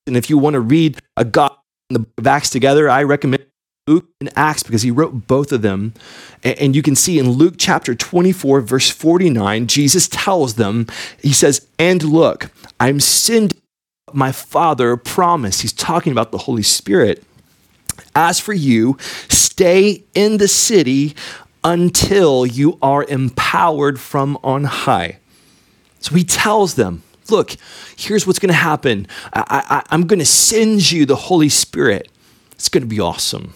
and 0.06 0.18
if 0.18 0.30
you 0.30 0.38
want 0.38 0.56
to 0.56 0.60
read 0.60 1.00
a 1.16 1.24
God 1.24 1.56
in 1.90 1.94
the 1.94 2.00
book 2.00 2.14
of 2.18 2.28
Acts 2.28 2.50
together, 2.50 2.90
I 2.90 3.04
recommend 3.04 3.46
Luke 3.88 4.08
and 4.20 4.32
Acts 4.36 4.64
because 4.64 4.82
he 4.82 4.92
wrote 4.92 5.28
both 5.28 5.52
of 5.52 5.62
them. 5.62 5.94
And, 6.44 6.58
and 6.60 6.76
you 6.76 6.82
can 6.82 6.96
see 6.96 7.20
in 7.20 7.32
Luke 7.32 7.56
chapter 7.58 7.96
24, 7.96 8.62
verse 8.62 8.90
49, 8.90 9.68
Jesus 9.68 10.08
tells 10.08 10.56
them, 10.56 10.88
he 11.22 11.34
says, 11.34 11.68
And 11.80 12.04
look, 12.04 12.50
I'm 12.80 13.00
sending 13.00 13.60
my 14.12 14.32
Father 14.32 14.96
promised. 14.98 15.62
He's 15.62 15.74
talking 15.74 16.12
about 16.12 16.32
the 16.32 16.40
Holy 16.40 16.64
Spirit. 16.64 17.24
As 18.16 18.40
for 18.40 18.54
you, 18.54 18.98
stay 19.00 20.04
in 20.14 20.38
the 20.38 20.48
city 20.48 21.16
until 21.64 22.46
you 22.46 22.78
are 22.82 23.04
empowered 23.04 24.00
from 24.00 24.38
on 24.44 24.66
high. 24.66 25.18
So 26.00 26.16
he 26.16 26.24
tells 26.24 26.76
them, 26.76 27.04
Look, 27.30 27.56
here's 27.96 28.28
what's 28.28 28.40
going 28.40 28.50
to 28.50 28.54
happen. 28.54 29.08
I, 29.34 29.84
am 29.92 30.08
going 30.08 30.20
to 30.20 30.26
send 30.26 30.92
you 30.92 31.06
the 31.06 31.16
Holy 31.16 31.48
Spirit. 31.48 32.12
It's 32.52 32.68
going 32.68 32.84
to 32.84 32.88
be 32.88 33.00
awesome. 33.00 33.54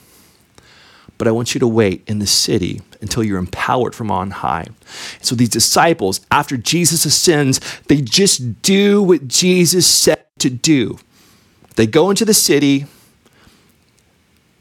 But 1.17 1.27
I 1.27 1.31
want 1.31 1.53
you 1.53 1.59
to 1.59 1.67
wait 1.67 2.03
in 2.07 2.19
the 2.19 2.27
city 2.27 2.81
until 3.01 3.23
you're 3.23 3.39
empowered 3.39 3.93
from 3.93 4.09
on 4.09 4.31
high. 4.31 4.67
So 5.21 5.35
these 5.35 5.49
disciples, 5.49 6.21
after 6.31 6.57
Jesus 6.57 7.05
ascends, 7.05 7.59
they 7.87 8.01
just 8.01 8.61
do 8.61 9.03
what 9.03 9.27
Jesus 9.27 9.85
said 9.85 10.23
to 10.39 10.49
do. 10.49 10.99
They 11.75 11.87
go 11.87 12.09
into 12.09 12.25
the 12.25 12.33
city, 12.33 12.85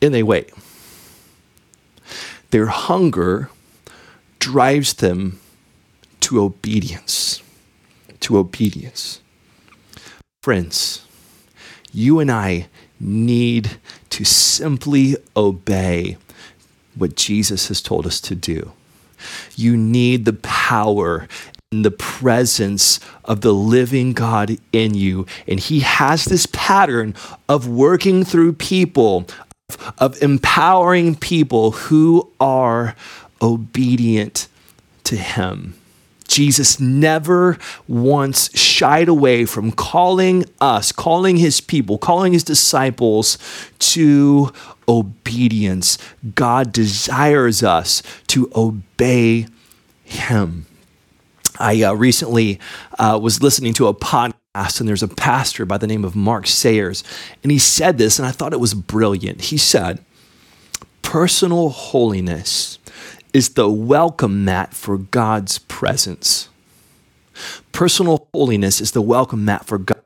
and 0.06 0.14
they 0.14 0.22
wait. 0.22 0.50
Their 2.50 2.66
hunger 2.66 3.50
drives 4.38 4.94
them 4.94 5.40
to 6.20 6.40
obedience. 6.40 7.42
To 8.20 8.38
obedience. 8.38 9.20
Friends, 10.42 11.04
you 11.92 12.20
and 12.20 12.30
I 12.30 12.68
need 12.98 13.78
to 14.10 14.24
simply 14.24 15.16
obey 15.36 16.16
what 16.94 17.16
Jesus 17.16 17.68
has 17.68 17.82
told 17.82 18.06
us 18.06 18.20
to 18.22 18.34
do. 18.34 18.72
You 19.54 19.76
need 19.76 20.24
the 20.24 20.32
power 20.32 21.28
and 21.72 21.84
the 21.84 21.90
presence 21.90 23.00
of 23.24 23.40
the 23.40 23.52
living 23.52 24.12
God 24.12 24.56
in 24.72 24.94
you. 24.94 25.26
And 25.48 25.58
He 25.58 25.80
has 25.80 26.24
this 26.24 26.46
pattern 26.46 27.14
of 27.48 27.68
working 27.68 28.24
through 28.24 28.54
people, 28.54 29.26
of 29.98 30.20
empowering 30.22 31.14
people 31.14 31.72
who 31.72 32.30
are 32.40 32.94
obedient 33.42 34.48
to 35.04 35.16
him. 35.16 35.74
Jesus 36.28 36.80
never 36.80 37.56
once 37.86 38.56
shied 38.56 39.08
away 39.08 39.44
from 39.44 39.70
calling 39.70 40.44
us, 40.60 40.92
calling 40.92 41.36
his 41.36 41.60
people, 41.60 41.98
calling 41.98 42.32
his 42.32 42.44
disciples 42.44 43.38
to 43.78 44.52
obedience. 44.88 45.98
God 46.34 46.72
desires 46.72 47.62
us 47.62 48.02
to 48.28 48.50
obey 48.54 49.46
him. 50.04 50.66
I 51.58 51.82
uh, 51.82 51.94
recently 51.94 52.60
uh, 52.98 53.18
was 53.22 53.42
listening 53.42 53.72
to 53.74 53.86
a 53.86 53.94
podcast 53.94 54.34
and 54.56 54.88
there's 54.88 55.02
a 55.02 55.08
pastor 55.08 55.66
by 55.66 55.76
the 55.76 55.86
name 55.86 56.02
of 56.02 56.16
Mark 56.16 56.46
Sayers, 56.46 57.04
and 57.42 57.52
he 57.52 57.58
said 57.58 57.98
this, 57.98 58.18
and 58.18 58.26
I 58.26 58.30
thought 58.30 58.54
it 58.54 58.60
was 58.60 58.72
brilliant. 58.72 59.42
He 59.42 59.58
said, 59.58 60.02
Personal 61.02 61.68
holiness 61.68 62.78
is 63.34 63.50
the 63.50 63.68
welcome 63.68 64.46
mat 64.46 64.72
for 64.72 64.96
God's 64.96 65.58
presence. 65.58 66.48
Personal 67.72 68.28
holiness 68.32 68.80
is 68.80 68.92
the 68.92 69.02
welcome 69.02 69.44
mat 69.44 69.66
for 69.66 69.76
God's 69.76 70.00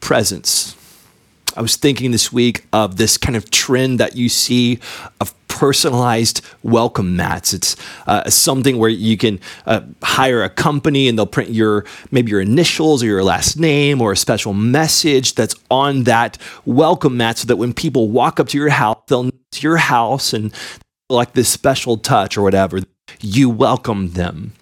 presence. 0.00 0.74
I 1.54 1.60
was 1.60 1.76
thinking 1.76 2.12
this 2.12 2.32
week 2.32 2.64
of 2.72 2.96
this 2.96 3.18
kind 3.18 3.36
of 3.36 3.50
trend 3.50 4.00
that 4.00 4.16
you 4.16 4.30
see 4.30 4.78
of 5.20 5.34
personalized 5.52 6.40
welcome 6.62 7.14
mats. 7.14 7.52
It's 7.52 7.76
uh, 8.06 8.28
something 8.30 8.78
where 8.78 8.88
you 8.88 9.18
can 9.18 9.38
uh, 9.66 9.82
hire 10.02 10.42
a 10.42 10.48
company 10.48 11.08
and 11.08 11.18
they'll 11.18 11.26
print 11.26 11.50
your 11.50 11.84
maybe 12.10 12.30
your 12.30 12.40
initials 12.40 13.02
or 13.02 13.06
your 13.06 13.22
last 13.22 13.58
name 13.58 14.00
or 14.00 14.12
a 14.12 14.16
special 14.16 14.54
message 14.54 15.34
that's 15.34 15.54
on 15.70 16.04
that 16.04 16.38
welcome 16.64 17.18
mat 17.18 17.38
so 17.38 17.46
that 17.46 17.56
when 17.56 17.72
people 17.72 18.08
walk 18.08 18.40
up 18.40 18.48
to 18.48 18.58
your 18.58 18.70
house, 18.70 18.98
they'll 19.08 19.30
to 19.52 19.60
your 19.60 19.76
house 19.76 20.32
and 20.32 20.52
like 21.10 21.34
this 21.34 21.48
special 21.48 21.98
touch 21.98 22.36
or 22.36 22.42
whatever, 22.42 22.80
you 23.20 23.50
welcome 23.50 24.12
them. 24.12 24.52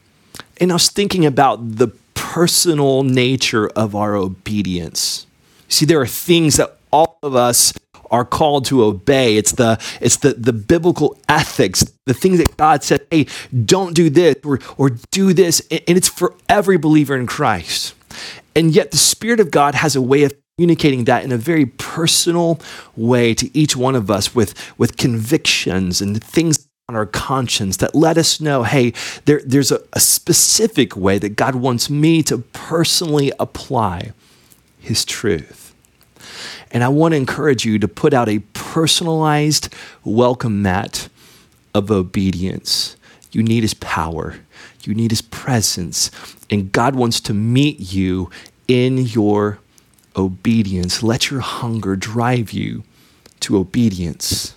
And 0.61 0.73
I 0.73 0.75
was 0.75 0.89
thinking 0.89 1.25
about 1.25 1.77
the 1.77 1.89
personal 2.15 3.05
nature 3.05 3.69
of 3.69 3.95
our 3.95 4.17
obedience. 4.17 5.27
See, 5.69 5.87
there 5.87 6.01
are 6.01 6.07
things 6.07 6.57
that 6.57 6.77
all 6.93 7.19
of 7.23 7.37
us 7.37 7.73
are 8.11 8.25
called 8.25 8.65
to 8.67 8.85
obey. 8.85 9.37
It's 9.37 9.53
the 9.53 9.79
it's 10.01 10.17
the 10.17 10.35
the 10.35 10.53
biblical 10.53 11.19
ethics, 11.29 11.85
the 12.07 12.15
things 12.15 12.39
that 12.39 12.57
God 12.57 12.83
said, 12.83 13.07
hey, 13.11 13.27
don't 13.65 13.95
do 13.95 14.11
this 14.11 14.37
or 14.45 14.59
or 14.77 14.91
do 15.11 15.33
this, 15.33 15.61
and 15.71 15.97
it's 15.97 16.09
for 16.09 16.35
every 16.49 16.77
believer 16.77 17.17
in 17.17 17.27
Christ. 17.27 17.95
And 18.55 18.75
yet 18.75 18.91
the 18.91 18.97
Spirit 18.97 19.41
of 19.41 19.51
God 19.51 19.75
has 19.75 19.95
a 19.95 20.03
way 20.03 20.25
of 20.25 20.35
communicating 20.61 21.05
that 21.05 21.25
in 21.25 21.33
a 21.33 21.39
very 21.39 21.65
personal 21.65 22.61
way 22.95 23.33
to 23.33 23.57
each 23.57 23.75
one 23.77 23.95
of 23.95 24.11
us 24.11 24.35
with, 24.35 24.55
with 24.77 24.99
convictions 24.99 26.03
and 26.03 26.23
things 26.23 26.69
on 26.87 26.95
our 26.95 27.07
conscience 27.07 27.79
that 27.79 27.95
let 27.95 28.19
us 28.19 28.41
know 28.41 28.65
hey, 28.65 28.93
there, 29.25 29.41
there's 29.47 29.73
a, 29.73 29.81
a 29.93 30.01
specific 30.01 30.97
way 30.97 31.19
that 31.19 31.31
God 31.31 31.55
wants 31.55 31.89
me 31.89 32.23
to 32.25 32.39
personally 32.53 33.33
apply 33.39 34.13
His 34.79 35.05
truth. 35.07 35.70
And 36.71 36.85
I 36.85 36.89
want 36.89 37.13
to 37.13 37.17
encourage 37.17 37.65
you 37.65 37.79
to 37.79 37.89
put 37.89 38.15
out 38.15 38.29
a 38.29 38.41
personalized 38.53 39.75
welcome 40.05 40.63
mat 40.63 41.09
of 41.75 41.91
obedience. 41.91 42.97
You 43.33 43.43
need 43.43 43.63
his 43.63 43.75
power, 43.75 44.37
you 44.85 44.95
need 44.95 45.11
his 45.11 45.23
presence, 45.23 46.11
and 46.51 46.73
God 46.73 46.95
wants 46.95 47.21
to 47.23 47.35
meet 47.35 47.93
you 47.93 48.31
in 48.67 48.99
your 48.99 49.59
obedience. 50.17 51.03
Let 51.03 51.31
your 51.31 51.41
hunger 51.41 51.97
drive 51.97 52.53
you 52.53 52.85
to 53.41 53.57
obedience. 53.57 54.55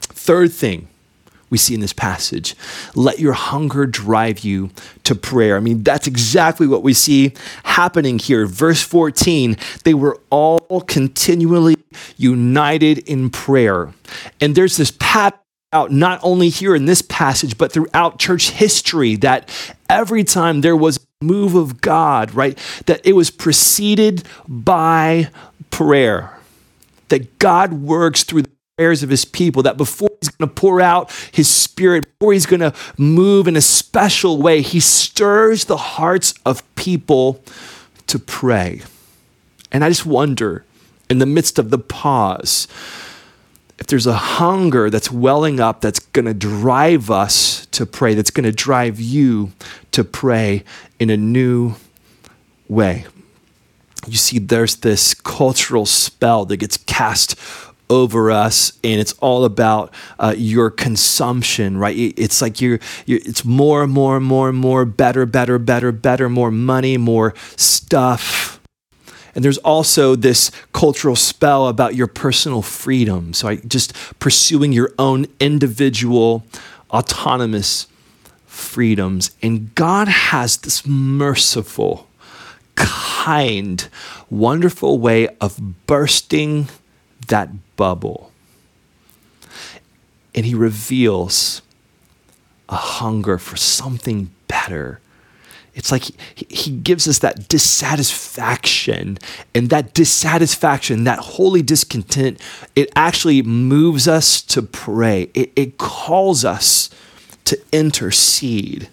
Third 0.00 0.52
thing, 0.52 0.88
we 1.52 1.58
see 1.58 1.74
in 1.74 1.80
this 1.80 1.92
passage. 1.92 2.56
Let 2.94 3.18
your 3.18 3.34
hunger 3.34 3.86
drive 3.86 4.40
you 4.40 4.70
to 5.04 5.14
prayer. 5.14 5.54
I 5.56 5.60
mean, 5.60 5.82
that's 5.82 6.06
exactly 6.06 6.66
what 6.66 6.82
we 6.82 6.94
see 6.94 7.34
happening 7.62 8.18
here. 8.18 8.46
Verse 8.46 8.80
14, 8.80 9.58
they 9.84 9.92
were 9.92 10.18
all 10.30 10.80
continually 10.88 11.76
united 12.16 12.98
in 13.00 13.28
prayer. 13.28 13.92
And 14.40 14.54
there's 14.54 14.78
this 14.78 14.92
pattern 14.98 15.38
out 15.74 15.92
not 15.92 16.20
only 16.22 16.48
here 16.48 16.74
in 16.74 16.86
this 16.86 17.02
passage, 17.02 17.58
but 17.58 17.70
throughout 17.70 18.18
church 18.18 18.50
history 18.50 19.16
that 19.16 19.50
every 19.90 20.24
time 20.24 20.62
there 20.62 20.76
was 20.76 20.96
a 20.96 21.24
move 21.24 21.54
of 21.54 21.82
God, 21.82 22.34
right, 22.34 22.58
that 22.86 23.02
it 23.04 23.12
was 23.12 23.30
preceded 23.30 24.22
by 24.48 25.28
prayer. 25.70 26.38
That 27.08 27.38
God 27.38 27.74
works 27.74 28.22
through 28.22 28.42
the 28.42 28.50
prayers 28.76 29.02
of 29.02 29.10
his 29.10 29.24
people, 29.24 29.62
that 29.62 29.76
before 29.76 30.10
he's 30.20 30.30
going 30.30 30.48
to 30.48 30.54
pour 30.54 30.80
out 30.80 31.10
his 31.30 31.48
spirit, 31.48 32.06
before 32.18 32.32
he's 32.32 32.46
going 32.46 32.60
to 32.60 32.72
move 32.96 33.46
in 33.46 33.54
a 33.54 33.60
special 33.60 34.40
way, 34.40 34.62
he 34.62 34.80
stirs 34.80 35.66
the 35.66 35.76
hearts 35.76 36.32
of 36.46 36.62
people 36.74 37.42
to 38.06 38.18
pray. 38.18 38.80
And 39.70 39.84
I 39.84 39.90
just 39.90 40.06
wonder, 40.06 40.64
in 41.10 41.18
the 41.18 41.26
midst 41.26 41.58
of 41.58 41.70
the 41.70 41.78
pause, 41.78 42.66
if 43.78 43.88
there's 43.88 44.06
a 44.06 44.14
hunger 44.14 44.88
that's 44.88 45.10
welling 45.10 45.60
up 45.60 45.80
that's 45.82 45.98
going 45.98 46.24
to 46.24 46.34
drive 46.34 47.10
us 47.10 47.66
to 47.72 47.84
pray, 47.84 48.14
that's 48.14 48.30
going 48.30 48.44
to 48.44 48.52
drive 48.52 49.00
you 49.00 49.52
to 49.90 50.02
pray 50.02 50.64
in 50.98 51.10
a 51.10 51.16
new 51.16 51.74
way. 52.68 53.04
You 54.06 54.16
see, 54.16 54.38
there's 54.38 54.76
this 54.76 55.12
cultural 55.14 55.84
spell 55.84 56.46
that 56.46 56.56
gets 56.56 56.76
cast 56.78 57.38
over 57.92 58.30
us 58.30 58.72
and 58.82 58.98
it's 58.98 59.12
all 59.20 59.44
about 59.44 59.92
uh, 60.18 60.34
your 60.36 60.70
consumption 60.70 61.76
right? 61.76 61.94
It's 62.16 62.40
like 62.40 62.60
you're, 62.60 62.80
you're, 63.04 63.20
it's 63.24 63.44
more 63.44 63.86
more 63.86 64.18
more 64.18 64.50
more 64.50 64.84
better 64.86 65.26
better 65.26 65.58
better 65.58 65.92
better 65.92 66.28
more 66.28 66.50
money 66.50 66.96
more 66.96 67.34
stuff. 67.56 68.60
And 69.34 69.44
there's 69.44 69.58
also 69.58 70.16
this 70.16 70.50
cultural 70.72 71.16
spell 71.16 71.68
about 71.68 71.94
your 71.94 72.06
personal 72.06 72.62
freedom 72.62 73.34
so 73.34 73.48
I, 73.48 73.56
just 73.56 73.92
pursuing 74.18 74.72
your 74.72 74.92
own 74.98 75.26
individual 75.38 76.44
autonomous 76.90 77.86
freedoms. 78.46 79.32
And 79.42 79.74
god 79.74 80.08
has 80.08 80.56
this 80.56 80.86
merciful 80.86 82.08
kind 82.74 83.86
wonderful 84.30 84.98
way 84.98 85.28
of 85.40 85.86
bursting 85.86 86.68
that 87.28 87.48
bubble. 87.82 88.30
And 90.36 90.46
he 90.46 90.54
reveals 90.54 91.62
a 92.68 92.76
hunger 92.76 93.38
for 93.38 93.56
something 93.56 94.30
better. 94.46 95.00
It's 95.74 95.90
like 95.90 96.04
he, 96.36 96.70
gives 96.70 97.08
us 97.08 97.18
that 97.18 97.48
dissatisfaction, 97.48 99.18
and 99.52 99.68
that 99.70 99.94
dissatisfaction, 99.94 101.02
that 101.02 101.18
holy 101.18 101.60
discontent, 101.60 102.40
it 102.76 102.88
actually 102.94 103.42
moves 103.42 104.06
us 104.06 104.40
to 104.42 104.62
pray. 104.62 105.32
It, 105.34 105.50
it 105.56 105.76
calls 105.76 106.44
us 106.44 106.88
to 107.46 107.58
intercede. 107.72 108.90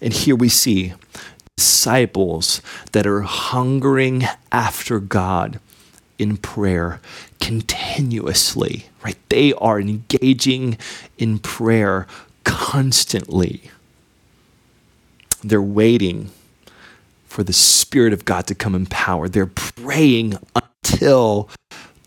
And 0.00 0.12
here 0.12 0.36
we 0.36 0.48
see 0.48 0.94
disciples 1.56 2.62
that 2.92 3.04
are 3.04 3.22
hungering 3.22 4.22
after 4.52 5.00
God 5.00 5.58
in 6.20 6.36
prayer 6.36 7.00
continuously, 7.40 8.86
right? 9.02 9.16
They 9.30 9.52
are 9.54 9.80
engaging 9.80 10.76
in 11.18 11.38
prayer 11.38 12.06
constantly. 12.44 13.70
They're 15.42 15.62
waiting 15.62 16.30
for 17.26 17.42
the 17.42 17.52
Spirit 17.52 18.12
of 18.12 18.24
God 18.24 18.46
to 18.48 18.54
come 18.54 18.74
in 18.74 18.86
power. 18.86 19.28
They're 19.28 19.46
praying 19.46 20.38
until 20.54 21.48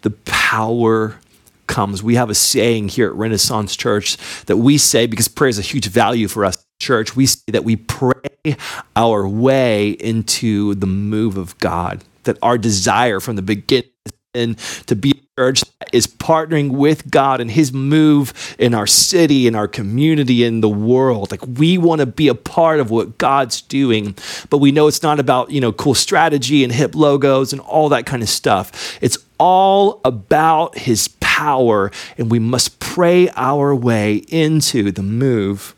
the 0.01 0.11
power 0.11 1.17
comes. 1.65 2.03
We 2.03 2.15
have 2.15 2.29
a 2.29 2.35
saying 2.35 2.89
here 2.89 3.07
at 3.07 3.15
Renaissance 3.15 3.75
Church 3.75 4.17
that 4.45 4.57
we 4.57 4.77
say, 4.77 5.07
because 5.07 5.27
prayer 5.27 5.49
is 5.49 5.57
a 5.57 5.63
huge 5.63 5.87
value 5.87 6.27
for 6.27 6.45
us, 6.45 6.63
church, 6.79 7.15
we 7.15 7.25
say 7.25 7.51
that 7.51 7.63
we 7.63 7.77
pray 7.77 8.57
our 8.95 9.27
way 9.27 9.91
into 9.91 10.75
the 10.75 10.85
move 10.85 11.37
of 11.37 11.57
God, 11.59 12.03
that 12.23 12.37
our 12.41 12.57
desire 12.57 13.19
from 13.19 13.35
the 13.35 13.41
beginning 13.41 14.55
to 14.85 14.95
be 14.95 15.23
church 15.37 15.63
is 15.91 16.05
partnering 16.05 16.71
with 16.71 17.09
God 17.09 17.41
and 17.41 17.49
His 17.49 17.73
move 17.73 18.55
in 18.59 18.75
our 18.75 18.85
city, 18.85 19.47
in 19.47 19.55
our 19.55 19.67
community, 19.67 20.43
in 20.43 20.61
the 20.61 20.69
world. 20.69 21.31
Like 21.31 21.41
we 21.57 21.77
want 21.79 22.01
to 22.01 22.05
be 22.05 22.27
a 22.27 22.35
part 22.35 22.79
of 22.79 22.91
what 22.91 23.17
God's 23.17 23.61
doing, 23.61 24.15
but 24.51 24.59
we 24.59 24.71
know 24.71 24.87
it's 24.87 25.01
not 25.01 25.19
about 25.19 25.49
you 25.49 25.59
know 25.59 25.71
cool 25.71 25.95
strategy 25.95 26.63
and 26.63 26.71
hip 26.71 26.93
logos 26.93 27.51
and 27.51 27.61
all 27.61 27.89
that 27.89 28.05
kind 28.05 28.21
of 28.21 28.29
stuff. 28.29 28.99
It's 29.01 29.17
all 29.39 30.01
about 30.05 30.77
His 30.77 31.07
power, 31.19 31.91
and 32.17 32.29
we 32.29 32.39
must 32.39 32.79
pray 32.79 33.29
our 33.29 33.73
way 33.73 34.17
into 34.27 34.91
the 34.91 35.03
move 35.03 35.73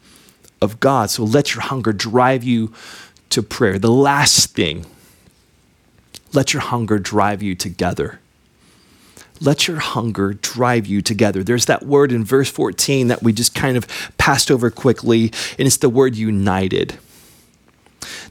of 0.61 0.81
God. 0.81 1.09
So 1.09 1.23
let 1.23 1.53
your 1.53 1.61
hunger 1.61 1.93
drive 1.93 2.43
you 2.43 2.73
to 3.29 3.41
prayer. 3.41 3.79
The 3.79 3.91
last 3.91 4.53
thing, 4.53 4.85
let 6.35 6.53
your 6.53 6.61
hunger 6.61 6.99
drive 6.99 7.41
you 7.41 7.55
together 7.55 8.19
let 9.41 9.67
your 9.67 9.79
hunger 9.79 10.33
drive 10.33 10.85
you 10.85 11.01
together. 11.01 11.43
There's 11.43 11.65
that 11.65 11.83
word 11.85 12.11
in 12.11 12.23
verse 12.23 12.49
14 12.49 13.07
that 13.07 13.23
we 13.23 13.33
just 13.33 13.53
kind 13.53 13.77
of 13.77 13.87
passed 14.17 14.49
over 14.49 14.69
quickly, 14.69 15.31
and 15.57 15.67
it's 15.67 15.77
the 15.77 15.89
word 15.89 16.15
united. 16.15 16.97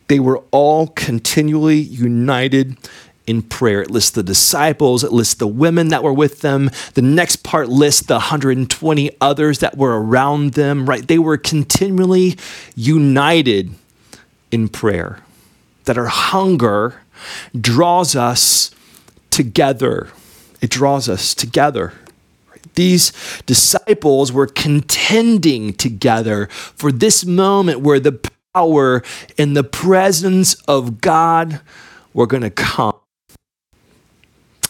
They 0.09 0.21
were 0.21 0.43
all 0.51 0.88
continually 0.88 1.79
united 1.79 2.77
in 3.27 3.43
prayer. 3.43 3.81
It 3.81 3.90
lists 3.90 4.11
the 4.11 4.23
disciples, 4.23 5.03
it 5.03 5.12
lists 5.12 5.35
the 5.35 5.47
women 5.47 5.88
that 5.88 6.03
were 6.03 6.12
with 6.12 6.40
them. 6.40 6.71
The 6.95 7.03
next 7.03 7.37
part 7.37 7.69
lists 7.69 8.03
the 8.03 8.14
120 8.14 9.11
others 9.21 9.59
that 9.61 9.79
were 9.79 10.01
around 10.01 10.53
them, 10.53 10.87
right? 10.87 11.07
They 11.07 11.19
were 11.19 11.38
continually 11.38 12.37
united 12.75 13.75
in 14.51 14.69
prayer. 14.69 15.21
That 15.85 15.99
our 15.99 16.07
hunger 16.07 17.03
draws 17.61 18.17
us 18.17 18.71
together 19.31 20.09
it 20.65 20.71
draws 20.71 21.11
us 21.11 21.35
together. 21.35 21.93
These 22.75 23.13
disciples 23.45 24.33
were 24.33 24.47
contending 24.47 25.75
together 25.75 26.47
for 26.47 26.91
this 26.91 27.27
moment 27.27 27.81
where 27.81 28.01
the 28.01 28.19
power 28.55 29.03
and 29.37 29.55
the 29.55 29.63
presence 29.63 30.55
of 30.63 31.03
God 31.03 31.61
were 32.15 32.27
going 32.27 32.45
to 32.45 32.51
come. 32.51 32.95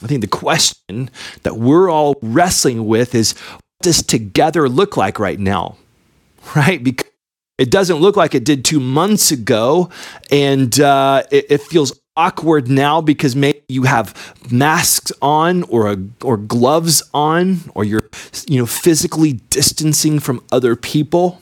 I 0.03 0.09
think 0.09 0.21
the 0.21 0.27
question 0.27 1.11
that 1.45 1.59
we're 1.59 1.89
all 1.89 2.17
wrestling 2.21 2.89
with 2.89 3.15
is 3.15 3.39
what 3.39 3.83
does 3.83 4.03
together 4.03 4.69
look 4.69 4.97
like 4.97 5.21
right 5.21 5.39
now? 5.39 5.77
Right? 6.57 6.83
Because 6.83 7.09
it 7.57 7.71
doesn't 7.71 7.99
look 7.99 8.17
like 8.17 8.35
it 8.35 8.45
did 8.45 8.65
two 8.67 8.81
months 8.81 9.31
ago, 9.31 9.89
and 10.31 10.79
uh, 10.81 11.23
it, 11.31 11.47
it 11.49 11.61
feels 11.63 11.99
awkward 12.17 12.69
now 12.69 13.01
because 13.01 13.35
maybe 13.35 13.63
you 13.69 13.85
have 13.85 14.35
masks 14.51 15.13
on 15.21 15.63
or 15.65 15.91
a, 15.91 15.97
or 16.23 16.37
gloves 16.37 17.03
on 17.13 17.61
or 17.75 17.85
you're 17.85 18.09
you 18.47 18.59
know 18.59 18.67
physically 18.67 19.35
distancing 19.51 20.21
from 20.21 20.43
other 20.53 20.77
people. 20.77 21.41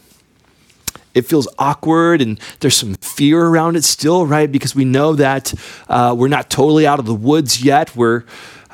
It 1.14 1.26
feels 1.26 1.46
awkward 1.58 2.22
and 2.22 2.40
there's 2.60 2.76
some 2.76 2.94
fear 2.94 3.44
around 3.44 3.76
it 3.76 3.84
still 3.84 4.26
right? 4.26 4.50
Because 4.50 4.74
we 4.74 4.84
know 4.86 5.14
that 5.14 5.52
uh, 5.88 6.14
we're 6.16 6.28
not 6.28 6.48
totally 6.48 6.86
out 6.86 6.98
of 6.98 7.04
the 7.06 7.14
woods 7.14 7.62
yet. 7.62 7.94
We're 7.94 8.24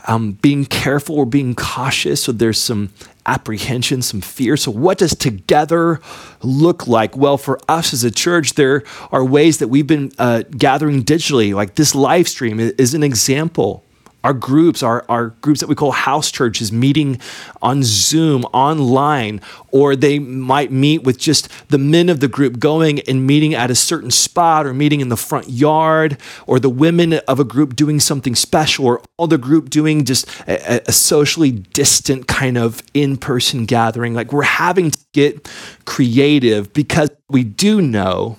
um, 0.08 0.32
being 0.32 0.64
careful 0.64 1.16
we're 1.16 1.24
being 1.24 1.54
cautious 1.54 2.24
so 2.24 2.32
there's 2.32 2.60
some 2.60 2.90
apprehension, 3.28 4.00
some 4.02 4.20
fear. 4.20 4.56
So, 4.56 4.70
what 4.72 4.98
does 4.98 5.14
together 5.14 6.00
look 6.42 6.88
like? 6.88 7.16
Well, 7.16 7.36
for 7.36 7.60
us 7.68 7.92
as 7.92 8.02
a 8.02 8.10
church, 8.10 8.54
there 8.54 8.82
are 9.12 9.24
ways 9.24 9.58
that 9.58 9.68
we've 9.68 9.86
been 9.86 10.10
uh, 10.18 10.42
gathering 10.50 11.04
digitally, 11.04 11.54
like 11.54 11.76
this 11.76 11.94
live 11.94 12.26
stream 12.26 12.58
is 12.58 12.94
an 12.94 13.02
example 13.02 13.84
our 14.24 14.32
groups, 14.32 14.82
our, 14.82 15.04
our 15.08 15.28
groups 15.40 15.60
that 15.60 15.68
we 15.68 15.74
call 15.74 15.92
house 15.92 16.30
churches, 16.30 16.72
meeting 16.72 17.20
on 17.62 17.82
Zoom, 17.82 18.44
online, 18.46 19.40
or 19.70 19.94
they 19.94 20.18
might 20.18 20.72
meet 20.72 21.04
with 21.04 21.18
just 21.18 21.48
the 21.68 21.78
men 21.78 22.08
of 22.08 22.20
the 22.20 22.28
group 22.28 22.58
going 22.58 23.00
and 23.00 23.26
meeting 23.26 23.54
at 23.54 23.70
a 23.70 23.74
certain 23.74 24.10
spot 24.10 24.66
or 24.66 24.74
meeting 24.74 25.00
in 25.00 25.08
the 25.08 25.16
front 25.16 25.48
yard, 25.48 26.18
or 26.46 26.58
the 26.58 26.70
women 26.70 27.14
of 27.14 27.38
a 27.38 27.44
group 27.44 27.76
doing 27.76 28.00
something 28.00 28.34
special, 28.34 28.86
or 28.86 29.02
all 29.16 29.26
the 29.26 29.38
group 29.38 29.70
doing 29.70 30.04
just 30.04 30.28
a, 30.48 30.82
a 30.88 30.92
socially 30.92 31.52
distant 31.52 32.26
kind 32.26 32.58
of 32.58 32.82
in 32.94 33.16
person 33.16 33.66
gathering. 33.66 34.14
Like 34.14 34.32
we're 34.32 34.42
having 34.42 34.90
to 34.90 34.98
get 35.12 35.48
creative 35.84 36.72
because 36.72 37.10
we 37.28 37.44
do 37.44 37.80
know 37.80 38.36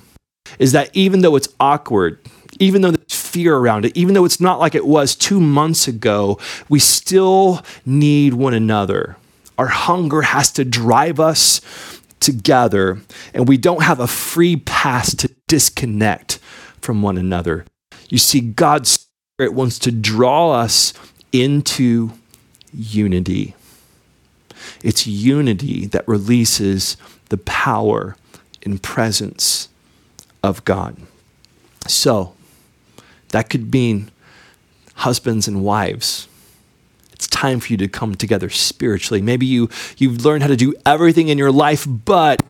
is 0.57 0.71
that 0.71 0.89
even 0.93 1.21
though 1.21 1.35
it's 1.35 1.49
awkward, 1.59 2.19
even 2.59 2.81
though 2.81 2.91
there's 2.91 3.13
fear 3.13 3.55
around 3.55 3.85
it, 3.85 3.95
even 3.95 4.13
though 4.13 4.25
it's 4.25 4.39
not 4.39 4.59
like 4.59 4.75
it 4.75 4.85
was 4.85 5.15
two 5.15 5.39
months 5.39 5.87
ago, 5.87 6.37
we 6.67 6.79
still 6.79 7.63
need 7.85 8.33
one 8.33 8.53
another. 8.53 9.17
Our 9.57 9.67
hunger 9.67 10.21
has 10.21 10.51
to 10.53 10.65
drive 10.65 11.19
us 11.19 11.61
together, 12.19 12.99
and 13.33 13.47
we 13.47 13.57
don't 13.57 13.83
have 13.83 13.99
a 13.99 14.07
free 14.07 14.55
pass 14.57 15.15
to 15.15 15.31
disconnect 15.47 16.39
from 16.81 17.01
one 17.01 17.17
another. 17.17 17.65
You 18.09 18.17
see, 18.17 18.41
God's 18.41 19.07
Spirit 19.35 19.53
wants 19.53 19.79
to 19.79 19.91
draw 19.91 20.51
us 20.51 20.93
into 21.31 22.11
unity. 22.73 23.55
It's 24.83 25.07
unity 25.07 25.85
that 25.87 26.07
releases 26.07 26.97
the 27.29 27.37
power 27.37 28.17
and 28.63 28.81
presence 28.81 29.69
of 30.43 30.65
God. 30.65 30.97
So, 31.87 32.33
that 33.29 33.49
could 33.49 33.71
mean 33.73 34.11
husbands 34.95 35.47
and 35.47 35.63
wives. 35.63 36.27
it's 37.13 37.27
time 37.27 37.59
for 37.59 37.67
you 37.73 37.77
to 37.77 37.87
come 37.87 38.15
together 38.15 38.49
spiritually. 38.49 39.21
Maybe 39.21 39.45
you, 39.45 39.69
you've 39.97 40.23
learned 40.25 40.43
how 40.43 40.47
to 40.47 40.55
do 40.55 40.73
everything 40.85 41.29
in 41.29 41.37
your 41.37 41.51
life, 41.51 41.85
but 41.87 42.41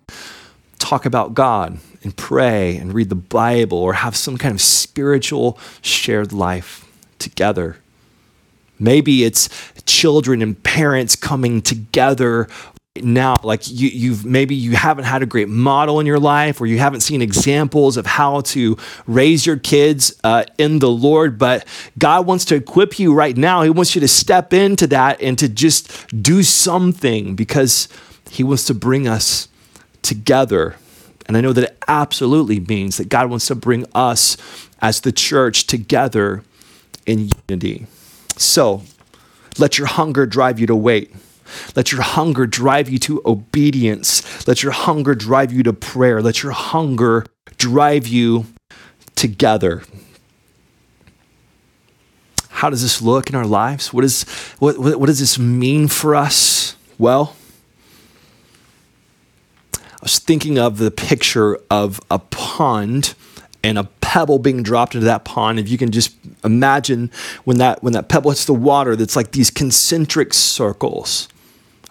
talk 0.80 1.06
about 1.06 1.34
God 1.34 1.80
and 2.04 2.16
pray 2.16 2.78
and 2.78 2.94
read 2.94 3.10
the 3.10 3.16
Bible 3.16 3.78
or 3.78 3.94
have 3.94 4.16
some 4.16 4.38
kind 4.38 4.54
of 4.54 4.62
spiritual 4.62 5.60
shared 5.82 6.34
life 6.34 6.86
together. 7.20 7.78
Maybe 8.80 9.24
it's 9.24 9.50
children 9.86 10.42
and 10.42 10.62
parents 10.64 11.16
coming 11.16 11.62
together 11.62 12.48
now 12.96 13.36
like 13.44 13.70
you, 13.70 13.88
you've 13.88 14.26
maybe 14.26 14.56
you 14.56 14.76
haven't 14.76 15.06
had 15.06 15.22
a 15.22 15.26
great 15.26 15.48
model 15.48 16.00
in 16.00 16.08
your 16.08 16.20
life 16.20 16.60
or 16.60 16.66
you 16.66 16.80
haven't 16.80 17.02
seen 17.02 17.22
examples 17.22 17.98
of 17.98 18.06
how 18.06 18.42
to 18.42 18.76
raise 19.06 19.46
your 19.46 19.58
kids 19.58 20.20
uh, 20.24 20.44
in 20.58 20.80
the 20.80 20.90
lord 20.90 21.38
but 21.38 21.66
god 22.00 22.26
wants 22.26 22.46
to 22.46 22.56
equip 22.56 22.98
you 23.00 23.14
right 23.14 23.38
now. 23.38 23.62
He 23.62 23.70
wants 23.70 23.94
you 23.94 24.02
to 24.02 24.08
step 24.08 24.54
into 24.54 24.88
that 24.88 25.22
and 25.22 25.38
to 25.38 25.48
just 25.48 26.08
do 26.22 26.42
something 26.42 27.36
because 27.36 27.88
he 28.30 28.44
wants 28.44 28.66
to 28.66 28.74
bring 28.74 29.08
us 29.08 29.48
together. 30.02 30.76
And 31.28 31.38
i 31.38 31.42
know 31.42 31.54
that 31.54 31.64
it 31.66 31.78
absolutely 31.88 32.60
means 32.60 32.98
that 32.98 33.08
god 33.08 33.30
wants 33.30 33.46
to 33.48 33.56
bring 33.56 33.86
us 33.94 34.36
as 34.82 35.02
the 35.02 35.12
church 35.12 35.68
together 35.68 36.44
in 37.06 37.30
unity. 37.48 37.86
So 38.36 38.82
let 39.60 39.78
your 39.78 39.88
hunger 39.88 40.26
drive 40.26 40.60
you 40.60 40.66
to 40.68 40.76
wait 40.76 41.14
let 41.76 41.92
your 41.92 42.02
hunger 42.02 42.46
drive 42.46 42.90
you 42.90 43.00
to 43.00 43.22
obedience. 43.26 44.48
Let 44.48 44.64
your 44.64 44.72
hunger 44.72 45.16
drive 45.16 45.52
you 45.52 45.64
to 45.64 45.74
prayer. 45.74 46.22
Let 46.22 46.44
your 46.44 46.52
hunger 46.52 47.26
drive 47.58 48.08
you 48.08 48.46
together. 49.16 49.84
How 52.50 52.70
does 52.70 52.82
this 52.82 53.02
look 53.02 53.30
in 53.30 53.36
our 53.36 53.46
lives? 53.46 53.94
What, 53.94 54.04
is, 54.04 54.24
what, 54.60 54.78
what, 54.78 55.00
what 55.00 55.06
does 55.06 55.20
this 55.20 55.40
mean 55.40 55.88
for 55.88 56.16
us? 56.16 56.76
Well, 56.98 57.36
I 59.76 60.04
was 60.04 60.20
thinking 60.20 60.58
of 60.58 60.78
the 60.78 60.92
picture 60.92 61.58
of 61.70 62.00
a 62.12 62.20
pond 62.20 63.14
and 63.64 63.78
a 63.78 63.86
pebble 64.02 64.40
being 64.40 64.64
dropped 64.64 64.96
into 64.96 65.06
that 65.06 65.26
pond. 65.26 65.60
If 65.60 65.70
you 65.70 65.78
can 65.78 65.92
just 65.92 66.16
imagine 66.44 67.12
when 67.44 67.58
that 67.58 67.84
when 67.84 67.94
that 67.94 68.08
pebble 68.08 68.32
hits 68.32 68.46
the 68.46 68.54
water, 68.54 68.96
that's 68.96 69.16
like 69.16 69.32
these 69.32 69.50
concentric 69.50 70.34
circles. 70.34 71.28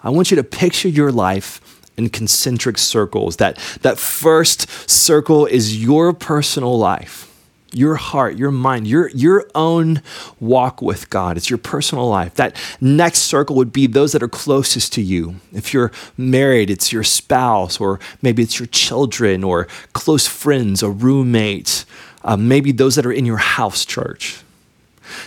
I 0.03 0.09
want 0.09 0.31
you 0.31 0.37
to 0.37 0.43
picture 0.43 0.89
your 0.89 1.11
life 1.11 1.61
in 1.97 2.09
concentric 2.09 2.77
circles. 2.77 3.37
That, 3.37 3.57
that 3.81 3.99
first 3.99 4.89
circle 4.89 5.45
is 5.45 5.83
your 5.83 6.13
personal 6.13 6.77
life, 6.79 7.25
your 7.73 7.95
heart, 7.95 8.37
your 8.37 8.51
mind, 8.51 8.87
your, 8.87 9.09
your 9.09 9.49
own 9.53 10.01
walk 10.39 10.81
with 10.81 11.09
God. 11.09 11.35
It's 11.35 11.49
your 11.49 11.59
personal 11.59 12.07
life. 12.07 12.35
That 12.35 12.55
next 12.79 13.19
circle 13.19 13.57
would 13.57 13.73
be 13.73 13.85
those 13.85 14.13
that 14.13 14.23
are 14.23 14.29
closest 14.29 14.93
to 14.93 15.01
you. 15.01 15.35
If 15.51 15.73
you're 15.73 15.91
married, 16.15 16.69
it's 16.69 16.93
your 16.93 17.03
spouse, 17.03 17.79
or 17.79 17.99
maybe 18.21 18.43
it's 18.43 18.59
your 18.59 18.67
children, 18.67 19.43
or 19.43 19.67
close 19.91 20.25
friends, 20.25 20.81
a 20.81 20.89
roommate, 20.89 21.83
uh, 22.23 22.37
maybe 22.37 22.71
those 22.71 22.95
that 22.95 23.05
are 23.05 23.11
in 23.11 23.25
your 23.25 23.37
house 23.37 23.83
church. 23.83 24.41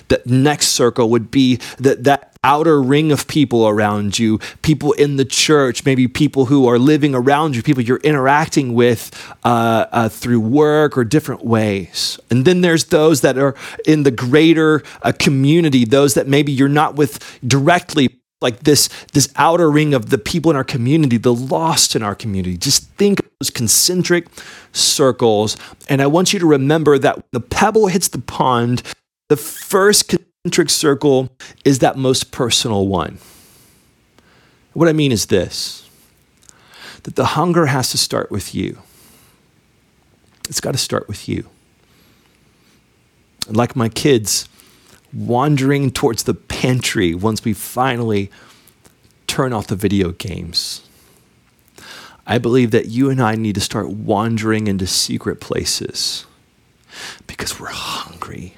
The 0.08 0.22
next 0.24 0.68
circle 0.68 1.10
would 1.10 1.30
be 1.30 1.56
that, 1.78 2.04
that 2.04 2.31
outer 2.44 2.82
ring 2.82 3.12
of 3.12 3.26
people 3.28 3.68
around 3.68 4.18
you, 4.18 4.38
people 4.62 4.92
in 4.92 5.16
the 5.16 5.24
church, 5.24 5.84
maybe 5.84 6.08
people 6.08 6.46
who 6.46 6.66
are 6.66 6.78
living 6.78 7.14
around 7.14 7.54
you, 7.54 7.62
people 7.62 7.82
you're 7.82 7.98
interacting 7.98 8.74
with 8.74 9.10
uh, 9.44 9.86
uh, 9.92 10.08
through 10.08 10.40
work 10.40 10.98
or 10.98 11.04
different 11.04 11.44
ways. 11.44 12.18
And 12.30 12.44
then 12.44 12.60
there's 12.60 12.86
those 12.86 13.20
that 13.20 13.38
are 13.38 13.54
in 13.86 14.02
the 14.02 14.10
greater 14.10 14.82
uh, 15.02 15.12
community, 15.18 15.84
those 15.84 16.14
that 16.14 16.26
maybe 16.26 16.52
you're 16.52 16.68
not 16.68 16.96
with 16.96 17.40
directly. 17.46 18.18
Like 18.40 18.64
this, 18.64 18.88
this 19.12 19.32
outer 19.36 19.70
ring 19.70 19.94
of 19.94 20.10
the 20.10 20.18
people 20.18 20.50
in 20.50 20.56
our 20.56 20.64
community, 20.64 21.16
the 21.16 21.32
lost 21.32 21.94
in 21.94 22.02
our 22.02 22.16
community. 22.16 22.56
Just 22.56 22.90
think 22.94 23.20
of 23.20 23.26
those 23.38 23.50
concentric 23.50 24.26
circles. 24.72 25.56
And 25.88 26.02
I 26.02 26.08
want 26.08 26.32
you 26.32 26.40
to 26.40 26.46
remember 26.46 26.98
that 26.98 27.24
the 27.30 27.38
pebble 27.38 27.86
hits 27.86 28.08
the 28.08 28.18
pond, 28.18 28.82
the 29.28 29.36
first 29.36 30.16
concentric 30.44 30.70
circle 30.70 31.28
is 31.64 31.78
that 31.78 31.96
most 31.96 32.32
personal 32.32 32.88
one. 32.88 33.16
What 34.72 34.88
I 34.88 34.92
mean 34.92 35.12
is 35.12 35.26
this 35.26 35.88
that 37.04 37.14
the 37.14 37.36
hunger 37.36 37.66
has 37.66 37.92
to 37.92 37.98
start 37.98 38.28
with 38.28 38.52
you. 38.52 38.78
It's 40.48 40.60
got 40.60 40.72
to 40.72 40.78
start 40.78 41.06
with 41.06 41.28
you. 41.28 41.48
Like 43.48 43.76
my 43.76 43.88
kids 43.88 44.48
wandering 45.12 45.92
towards 45.92 46.24
the 46.24 46.34
pantry 46.34 47.14
once 47.14 47.44
we 47.44 47.52
finally 47.52 48.28
turn 49.28 49.52
off 49.52 49.68
the 49.68 49.76
video 49.76 50.10
games. 50.10 50.88
I 52.26 52.38
believe 52.38 52.72
that 52.72 52.86
you 52.86 53.10
and 53.10 53.22
I 53.22 53.36
need 53.36 53.54
to 53.54 53.60
start 53.60 53.90
wandering 53.90 54.66
into 54.66 54.88
secret 54.88 55.40
places 55.40 56.26
because 57.28 57.60
we're 57.60 57.68
hungry 57.68 58.56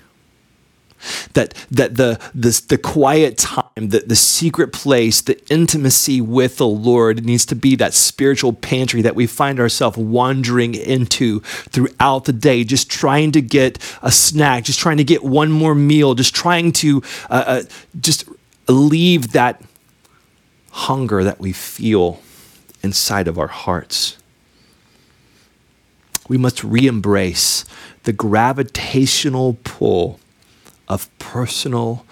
that 1.34 1.54
that 1.70 1.96
the 1.96 2.20
the, 2.34 2.62
the 2.68 2.78
quiet 2.78 3.38
time, 3.38 3.64
the, 3.74 4.04
the 4.06 4.16
secret 4.16 4.72
place, 4.72 5.20
the 5.20 5.40
intimacy 5.52 6.20
with 6.20 6.56
the 6.56 6.66
Lord 6.66 7.24
needs 7.24 7.46
to 7.46 7.56
be 7.56 7.76
that 7.76 7.94
spiritual 7.94 8.52
pantry 8.52 9.02
that 9.02 9.14
we 9.14 9.26
find 9.26 9.60
ourselves 9.60 9.96
wandering 9.96 10.74
into 10.74 11.40
throughout 11.40 12.24
the 12.24 12.32
day, 12.32 12.64
just 12.64 12.90
trying 12.90 13.32
to 13.32 13.40
get 13.40 13.78
a 14.02 14.10
snack, 14.10 14.64
just 14.64 14.78
trying 14.80 14.98
to 14.98 15.04
get 15.04 15.22
one 15.22 15.50
more 15.50 15.74
meal, 15.74 16.14
just 16.14 16.34
trying 16.34 16.72
to 16.72 17.02
uh, 17.30 17.44
uh, 17.46 17.62
just 18.00 18.28
leave 18.68 19.32
that 19.32 19.62
hunger 20.70 21.22
that 21.22 21.38
we 21.38 21.52
feel 21.52 22.20
inside 22.82 23.28
of 23.28 23.38
our 23.38 23.48
hearts. 23.48 24.16
We 26.28 26.38
must 26.38 26.64
re 26.64 26.86
embrace 26.86 27.64
the 28.04 28.12
gravitational 28.12 29.58
pull 29.64 30.20
of 30.88 31.16
personal 31.18 32.04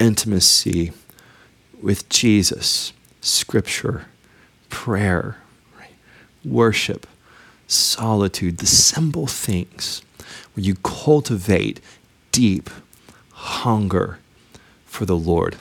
intimacy 0.00 0.92
with 1.80 2.08
Jesus, 2.08 2.92
scripture, 3.20 4.06
prayer, 4.68 5.38
worship, 6.44 7.06
solitude, 7.66 8.58
the 8.58 8.66
simple 8.66 9.26
things 9.26 10.02
where 10.54 10.64
you 10.64 10.74
cultivate 10.76 11.80
deep 12.32 12.70
hunger 13.32 14.18
for 14.84 15.04
the 15.04 15.16
Lord. 15.16 15.56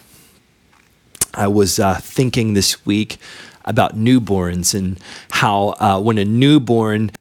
I 1.34 1.48
was 1.48 1.80
uh, 1.80 1.96
thinking 1.96 2.54
this 2.54 2.86
week 2.86 3.18
about 3.66 3.96
newborns 3.98 4.76
and 4.76 5.00
how 5.32 5.70
uh, 5.80 6.00
when 6.00 6.18
a 6.18 6.26
newborn 6.26 7.12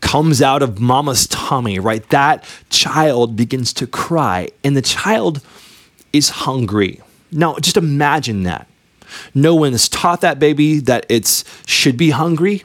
comes 0.00 0.40
out 0.40 0.62
of 0.62 0.80
mama's 0.80 1.26
tummy, 1.26 1.78
right? 1.78 2.08
That 2.10 2.44
child 2.70 3.36
begins 3.36 3.72
to 3.74 3.86
cry, 3.86 4.48
and 4.64 4.76
the 4.76 4.82
child 4.82 5.42
is 6.12 6.30
hungry. 6.30 7.00
Now, 7.30 7.56
just 7.56 7.76
imagine 7.76 8.44
that. 8.44 8.66
No 9.34 9.54
one 9.54 9.72
has 9.72 9.88
taught 9.88 10.20
that 10.20 10.38
baby 10.38 10.80
that 10.80 11.06
it 11.08 11.44
should 11.66 11.96
be 11.96 12.10
hungry 12.10 12.64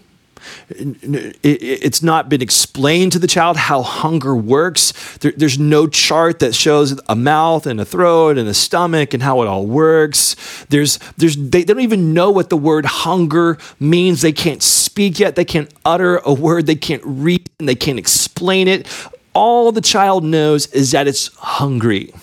it's 0.69 2.03
not 2.03 2.29
been 2.29 2.41
explained 2.41 3.11
to 3.13 3.19
the 3.19 3.27
child 3.27 3.57
how 3.57 3.81
hunger 3.81 4.35
works. 4.35 4.91
There, 5.17 5.33
there's 5.35 5.59
no 5.59 5.87
chart 5.87 6.39
that 6.39 6.55
shows 6.55 6.99
a 7.07 7.15
mouth 7.15 7.65
and 7.65 7.79
a 7.79 7.85
throat 7.85 8.37
and 8.37 8.47
a 8.47 8.53
stomach 8.53 9.13
and 9.13 9.23
how 9.23 9.41
it 9.41 9.47
all 9.47 9.65
works. 9.65 10.35
There's, 10.69 10.99
there's, 11.17 11.35
they, 11.35 11.63
they 11.63 11.73
don't 11.73 11.81
even 11.81 12.13
know 12.13 12.31
what 12.31 12.49
the 12.49 12.57
word 12.57 12.85
hunger 12.85 13.57
means. 13.79 14.21
They 14.21 14.31
can't 14.31 14.61
speak 14.61 15.19
yet. 15.19 15.35
They 15.35 15.45
can't 15.45 15.71
utter 15.85 16.17
a 16.17 16.33
word. 16.33 16.65
They 16.65 16.75
can't 16.75 17.03
read 17.05 17.49
and 17.59 17.67
they 17.67 17.75
can't 17.75 17.99
explain 17.99 18.67
it. 18.67 18.87
All 19.33 19.71
the 19.71 19.81
child 19.81 20.23
knows 20.23 20.67
is 20.67 20.91
that 20.91 21.07
it's 21.07 21.33
hungry. 21.35 22.13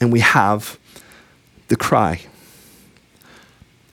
And 0.00 0.12
we 0.12 0.20
have 0.20 0.78
the 1.68 1.76
cry. 1.76 2.20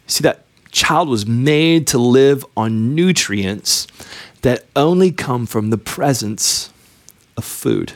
See 0.08 0.24
that 0.24 0.41
child 0.72 1.10
was 1.10 1.26
made 1.26 1.88
to 1.88 1.98
live 1.98 2.46
on 2.56 2.96
nutrients 2.96 3.88
that 4.42 4.66
only 4.76 5.12
come 5.12 5.46
from 5.46 5.70
the 5.70 5.78
presence 5.78 6.72
of 7.38 7.46
food. 7.46 7.94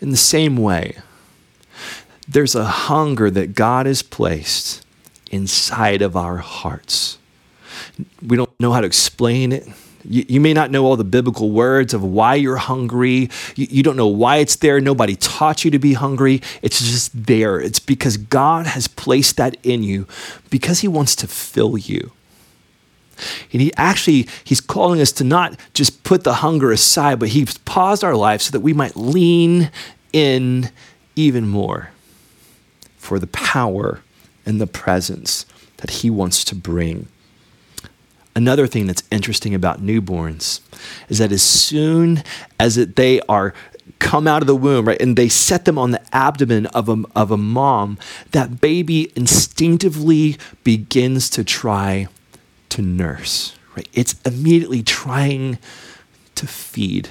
In 0.00 0.10
the 0.10 0.16
same 0.16 0.56
way, 0.56 0.98
there's 2.28 2.54
a 2.54 2.64
hunger 2.64 3.30
that 3.30 3.54
God 3.54 3.86
has 3.86 4.02
placed 4.02 4.84
inside 5.30 6.02
of 6.02 6.16
our 6.16 6.38
hearts. 6.38 7.18
We 8.24 8.36
don't 8.36 8.58
know 8.60 8.72
how 8.72 8.80
to 8.80 8.86
explain 8.86 9.52
it. 9.52 9.66
You, 10.04 10.24
you, 10.28 10.40
may 10.40 10.52
not 10.52 10.70
know 10.70 10.84
all 10.84 10.96
the 10.96 11.04
biblical 11.04 11.50
words 11.50 11.94
of 11.94 12.02
why 12.02 12.34
you're 12.34 12.56
hungry. 12.56 13.30
You, 13.56 13.66
you 13.70 13.82
don't 13.82 13.96
know 13.96 14.06
why 14.06 14.36
it's 14.36 14.56
there. 14.56 14.80
Nobody 14.80 15.16
taught 15.16 15.64
you 15.64 15.70
to 15.70 15.78
be 15.78 15.94
hungry. 15.94 16.42
It's 16.62 16.80
just 16.80 17.26
there. 17.26 17.60
It's 17.60 17.78
because 17.78 18.16
God 18.16 18.66
has 18.66 18.86
placed 18.86 19.36
that 19.38 19.56
in 19.62 19.82
you 19.82 20.06
because 20.50 20.80
He 20.80 20.88
wants 20.88 21.16
to 21.16 21.26
fill 21.26 21.78
you. 21.78 22.12
And 23.52 23.62
he 23.62 23.72
actually, 23.76 24.26
he's 24.42 24.60
calling 24.60 25.00
us 25.00 25.12
to 25.12 25.24
not 25.24 25.56
just 25.72 26.02
put 26.02 26.24
the 26.24 26.34
hunger 26.34 26.72
aside, 26.72 27.20
but 27.20 27.28
he's 27.28 27.58
paused 27.58 28.02
our 28.02 28.16
lives 28.16 28.46
so 28.46 28.50
that 28.50 28.58
we 28.58 28.72
might 28.72 28.96
lean 28.96 29.70
in 30.12 30.70
even 31.16 31.48
more. 31.48 31.90
for 32.96 33.18
the 33.18 33.26
power 33.26 34.00
and 34.46 34.58
the 34.58 34.66
presence 34.66 35.44
that 35.78 35.90
He 35.90 36.08
wants 36.08 36.42
to 36.44 36.54
bring. 36.54 37.06
Another 38.36 38.66
thing 38.66 38.86
that's 38.86 39.04
interesting 39.12 39.54
about 39.54 39.80
newborns 39.80 40.60
is 41.08 41.18
that 41.18 41.30
as 41.30 41.42
soon 41.42 42.22
as 42.58 42.76
it, 42.76 42.96
they 42.96 43.20
are 43.22 43.54
come 43.98 44.26
out 44.26 44.42
of 44.42 44.46
the 44.46 44.56
womb, 44.56 44.88
right, 44.88 45.00
and 45.00 45.16
they 45.16 45.28
set 45.28 45.64
them 45.64 45.78
on 45.78 45.92
the 45.92 46.02
abdomen 46.14 46.66
of 46.66 46.88
a, 46.88 47.02
of 47.14 47.30
a 47.30 47.36
mom, 47.36 47.98
that 48.32 48.60
baby 48.60 49.12
instinctively 49.14 50.36
begins 50.64 51.30
to 51.30 51.44
try 51.44 52.08
to 52.70 52.82
nurse, 52.82 53.54
right? 53.76 53.88
It's 53.92 54.20
immediately 54.24 54.82
trying 54.82 55.58
to 56.34 56.46
feed. 56.46 57.08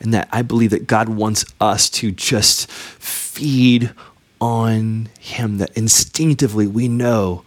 And 0.00 0.12
that 0.14 0.28
I 0.32 0.42
believe 0.42 0.70
that 0.70 0.86
God 0.86 1.08
wants 1.08 1.44
us 1.60 1.90
to 1.90 2.10
just 2.10 2.70
feed 2.70 3.92
on 4.40 5.08
Him, 5.18 5.58
that 5.58 5.76
instinctively 5.76 6.66
we 6.66 6.88
know 6.88 7.44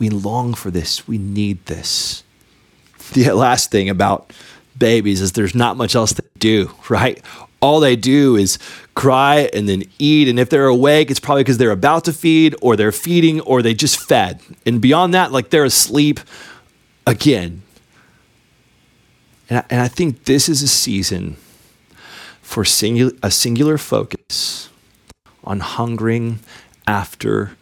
we 0.00 0.08
long 0.08 0.54
for 0.54 0.72
this, 0.72 1.06
we 1.06 1.18
need 1.18 1.64
this. 1.66 2.24
The 3.12 3.30
last 3.32 3.70
thing 3.70 3.88
about 3.88 4.32
babies 4.76 5.20
is 5.20 5.32
there's 5.32 5.54
not 5.54 5.76
much 5.76 5.94
else 5.94 6.12
to 6.14 6.24
do, 6.38 6.72
right? 6.88 7.22
All 7.60 7.78
they 7.78 7.94
do 7.94 8.36
is 8.36 8.58
cry 8.94 9.50
and 9.52 9.68
then 9.68 9.84
eat. 9.98 10.26
And 10.26 10.40
if 10.40 10.48
they're 10.48 10.66
awake, 10.66 11.10
it's 11.10 11.20
probably 11.20 11.44
because 11.44 11.58
they're 11.58 11.70
about 11.70 12.06
to 12.06 12.12
feed 12.12 12.56
or 12.62 12.74
they're 12.74 12.90
feeding 12.90 13.40
or 13.42 13.62
they 13.62 13.74
just 13.74 14.00
fed. 14.00 14.40
And 14.64 14.80
beyond 14.80 15.14
that, 15.14 15.30
like 15.30 15.50
they're 15.50 15.64
asleep 15.64 16.20
again. 17.06 17.62
And 19.50 19.58
I, 19.58 19.64
and 19.68 19.80
I 19.82 19.88
think 19.88 20.24
this 20.24 20.48
is 20.48 20.62
a 20.62 20.68
season 20.68 21.36
for 22.40 22.64
singular, 22.64 23.12
a 23.22 23.30
singular 23.30 23.76
focus 23.76 24.70
on 25.44 25.60
hungering 25.60 26.40
after 26.86 27.56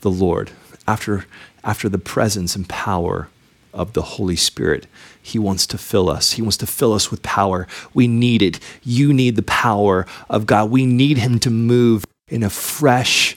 the 0.00 0.10
Lord, 0.10 0.52
after, 0.86 1.26
after 1.64 1.88
the 1.88 1.98
presence 1.98 2.54
and 2.54 2.68
power 2.68 3.28
of 3.72 3.92
the 3.92 4.02
Holy 4.02 4.36
Spirit. 4.36 4.86
He 5.20 5.38
wants 5.38 5.66
to 5.66 5.78
fill 5.78 6.08
us. 6.08 6.32
He 6.32 6.42
wants 6.42 6.56
to 6.58 6.66
fill 6.66 6.92
us 6.92 7.10
with 7.10 7.22
power. 7.22 7.66
We 7.92 8.06
need 8.06 8.40
it. 8.42 8.60
You 8.82 9.12
need 9.12 9.36
the 9.36 9.42
power 9.42 10.06
of 10.30 10.46
God. 10.46 10.70
We 10.70 10.86
need 10.86 11.18
Him 11.18 11.38
to 11.40 11.50
move 11.50 12.04
in 12.28 12.42
a 12.42 12.50
fresh 12.50 13.36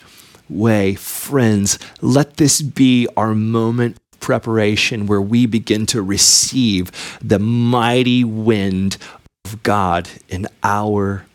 way. 0.50 0.96
Friends, 0.96 1.80
let 2.02 2.38
this 2.38 2.62
be 2.62 3.08
our 3.18 3.34
moment 3.34 3.98
of 4.14 4.20
preparation 4.20 5.08
where 5.08 5.22
we 5.22 5.46
begin 5.46 5.86
to 5.88 6.02
receive 6.02 6.92
the 7.22 7.40
mighty 7.40 8.24
wind 8.24 8.98
of 9.46 9.64
God 9.64 10.10
in 10.30 10.48
our 10.64 11.26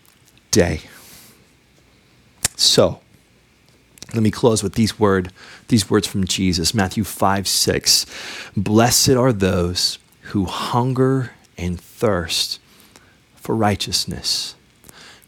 day. 0.50 0.82
So, 2.56 3.00
let 4.14 4.22
me 4.22 4.30
close 4.30 4.62
with 4.62 4.74
these 4.74 4.98
word 4.98 5.32
these 5.68 5.88
words 5.88 6.06
from 6.06 6.26
Jesus, 6.26 6.74
Matthew 6.74 7.04
5, 7.04 7.48
6. 7.48 8.06
Blessed 8.56 9.10
are 9.10 9.32
those 9.32 9.98
who 10.32 10.44
hunger 10.44 11.32
and 11.56 11.80
thirst 11.80 12.60
for 13.36 13.56
righteousness, 13.56 14.54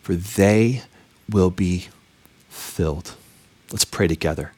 for 0.03 0.15
they 0.15 0.83
will 1.29 1.51
be 1.51 1.89
filled. 2.49 3.15
Let's 3.71 3.85
pray 3.85 4.07
together. 4.07 4.53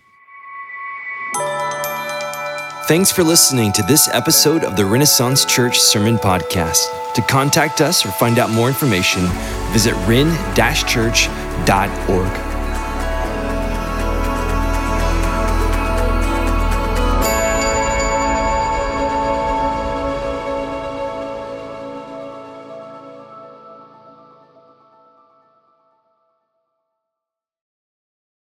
Thanks 2.87 3.11
for 3.11 3.25
listening 3.25 3.73
to 3.73 3.83
this 3.83 4.09
episode 4.09 4.62
of 4.62 4.77
the 4.77 4.85
Renaissance 4.85 5.45
Church 5.45 5.81
Sermon 5.81 6.19
Podcast. 6.19 6.87
To 7.15 7.23
contact 7.23 7.81
us 7.81 8.07
or 8.07 8.12
find 8.12 8.39
out 8.39 8.51
more 8.51 8.69
information, 8.69 9.27
visit 9.73 9.95
ren-church.org. 10.07 12.45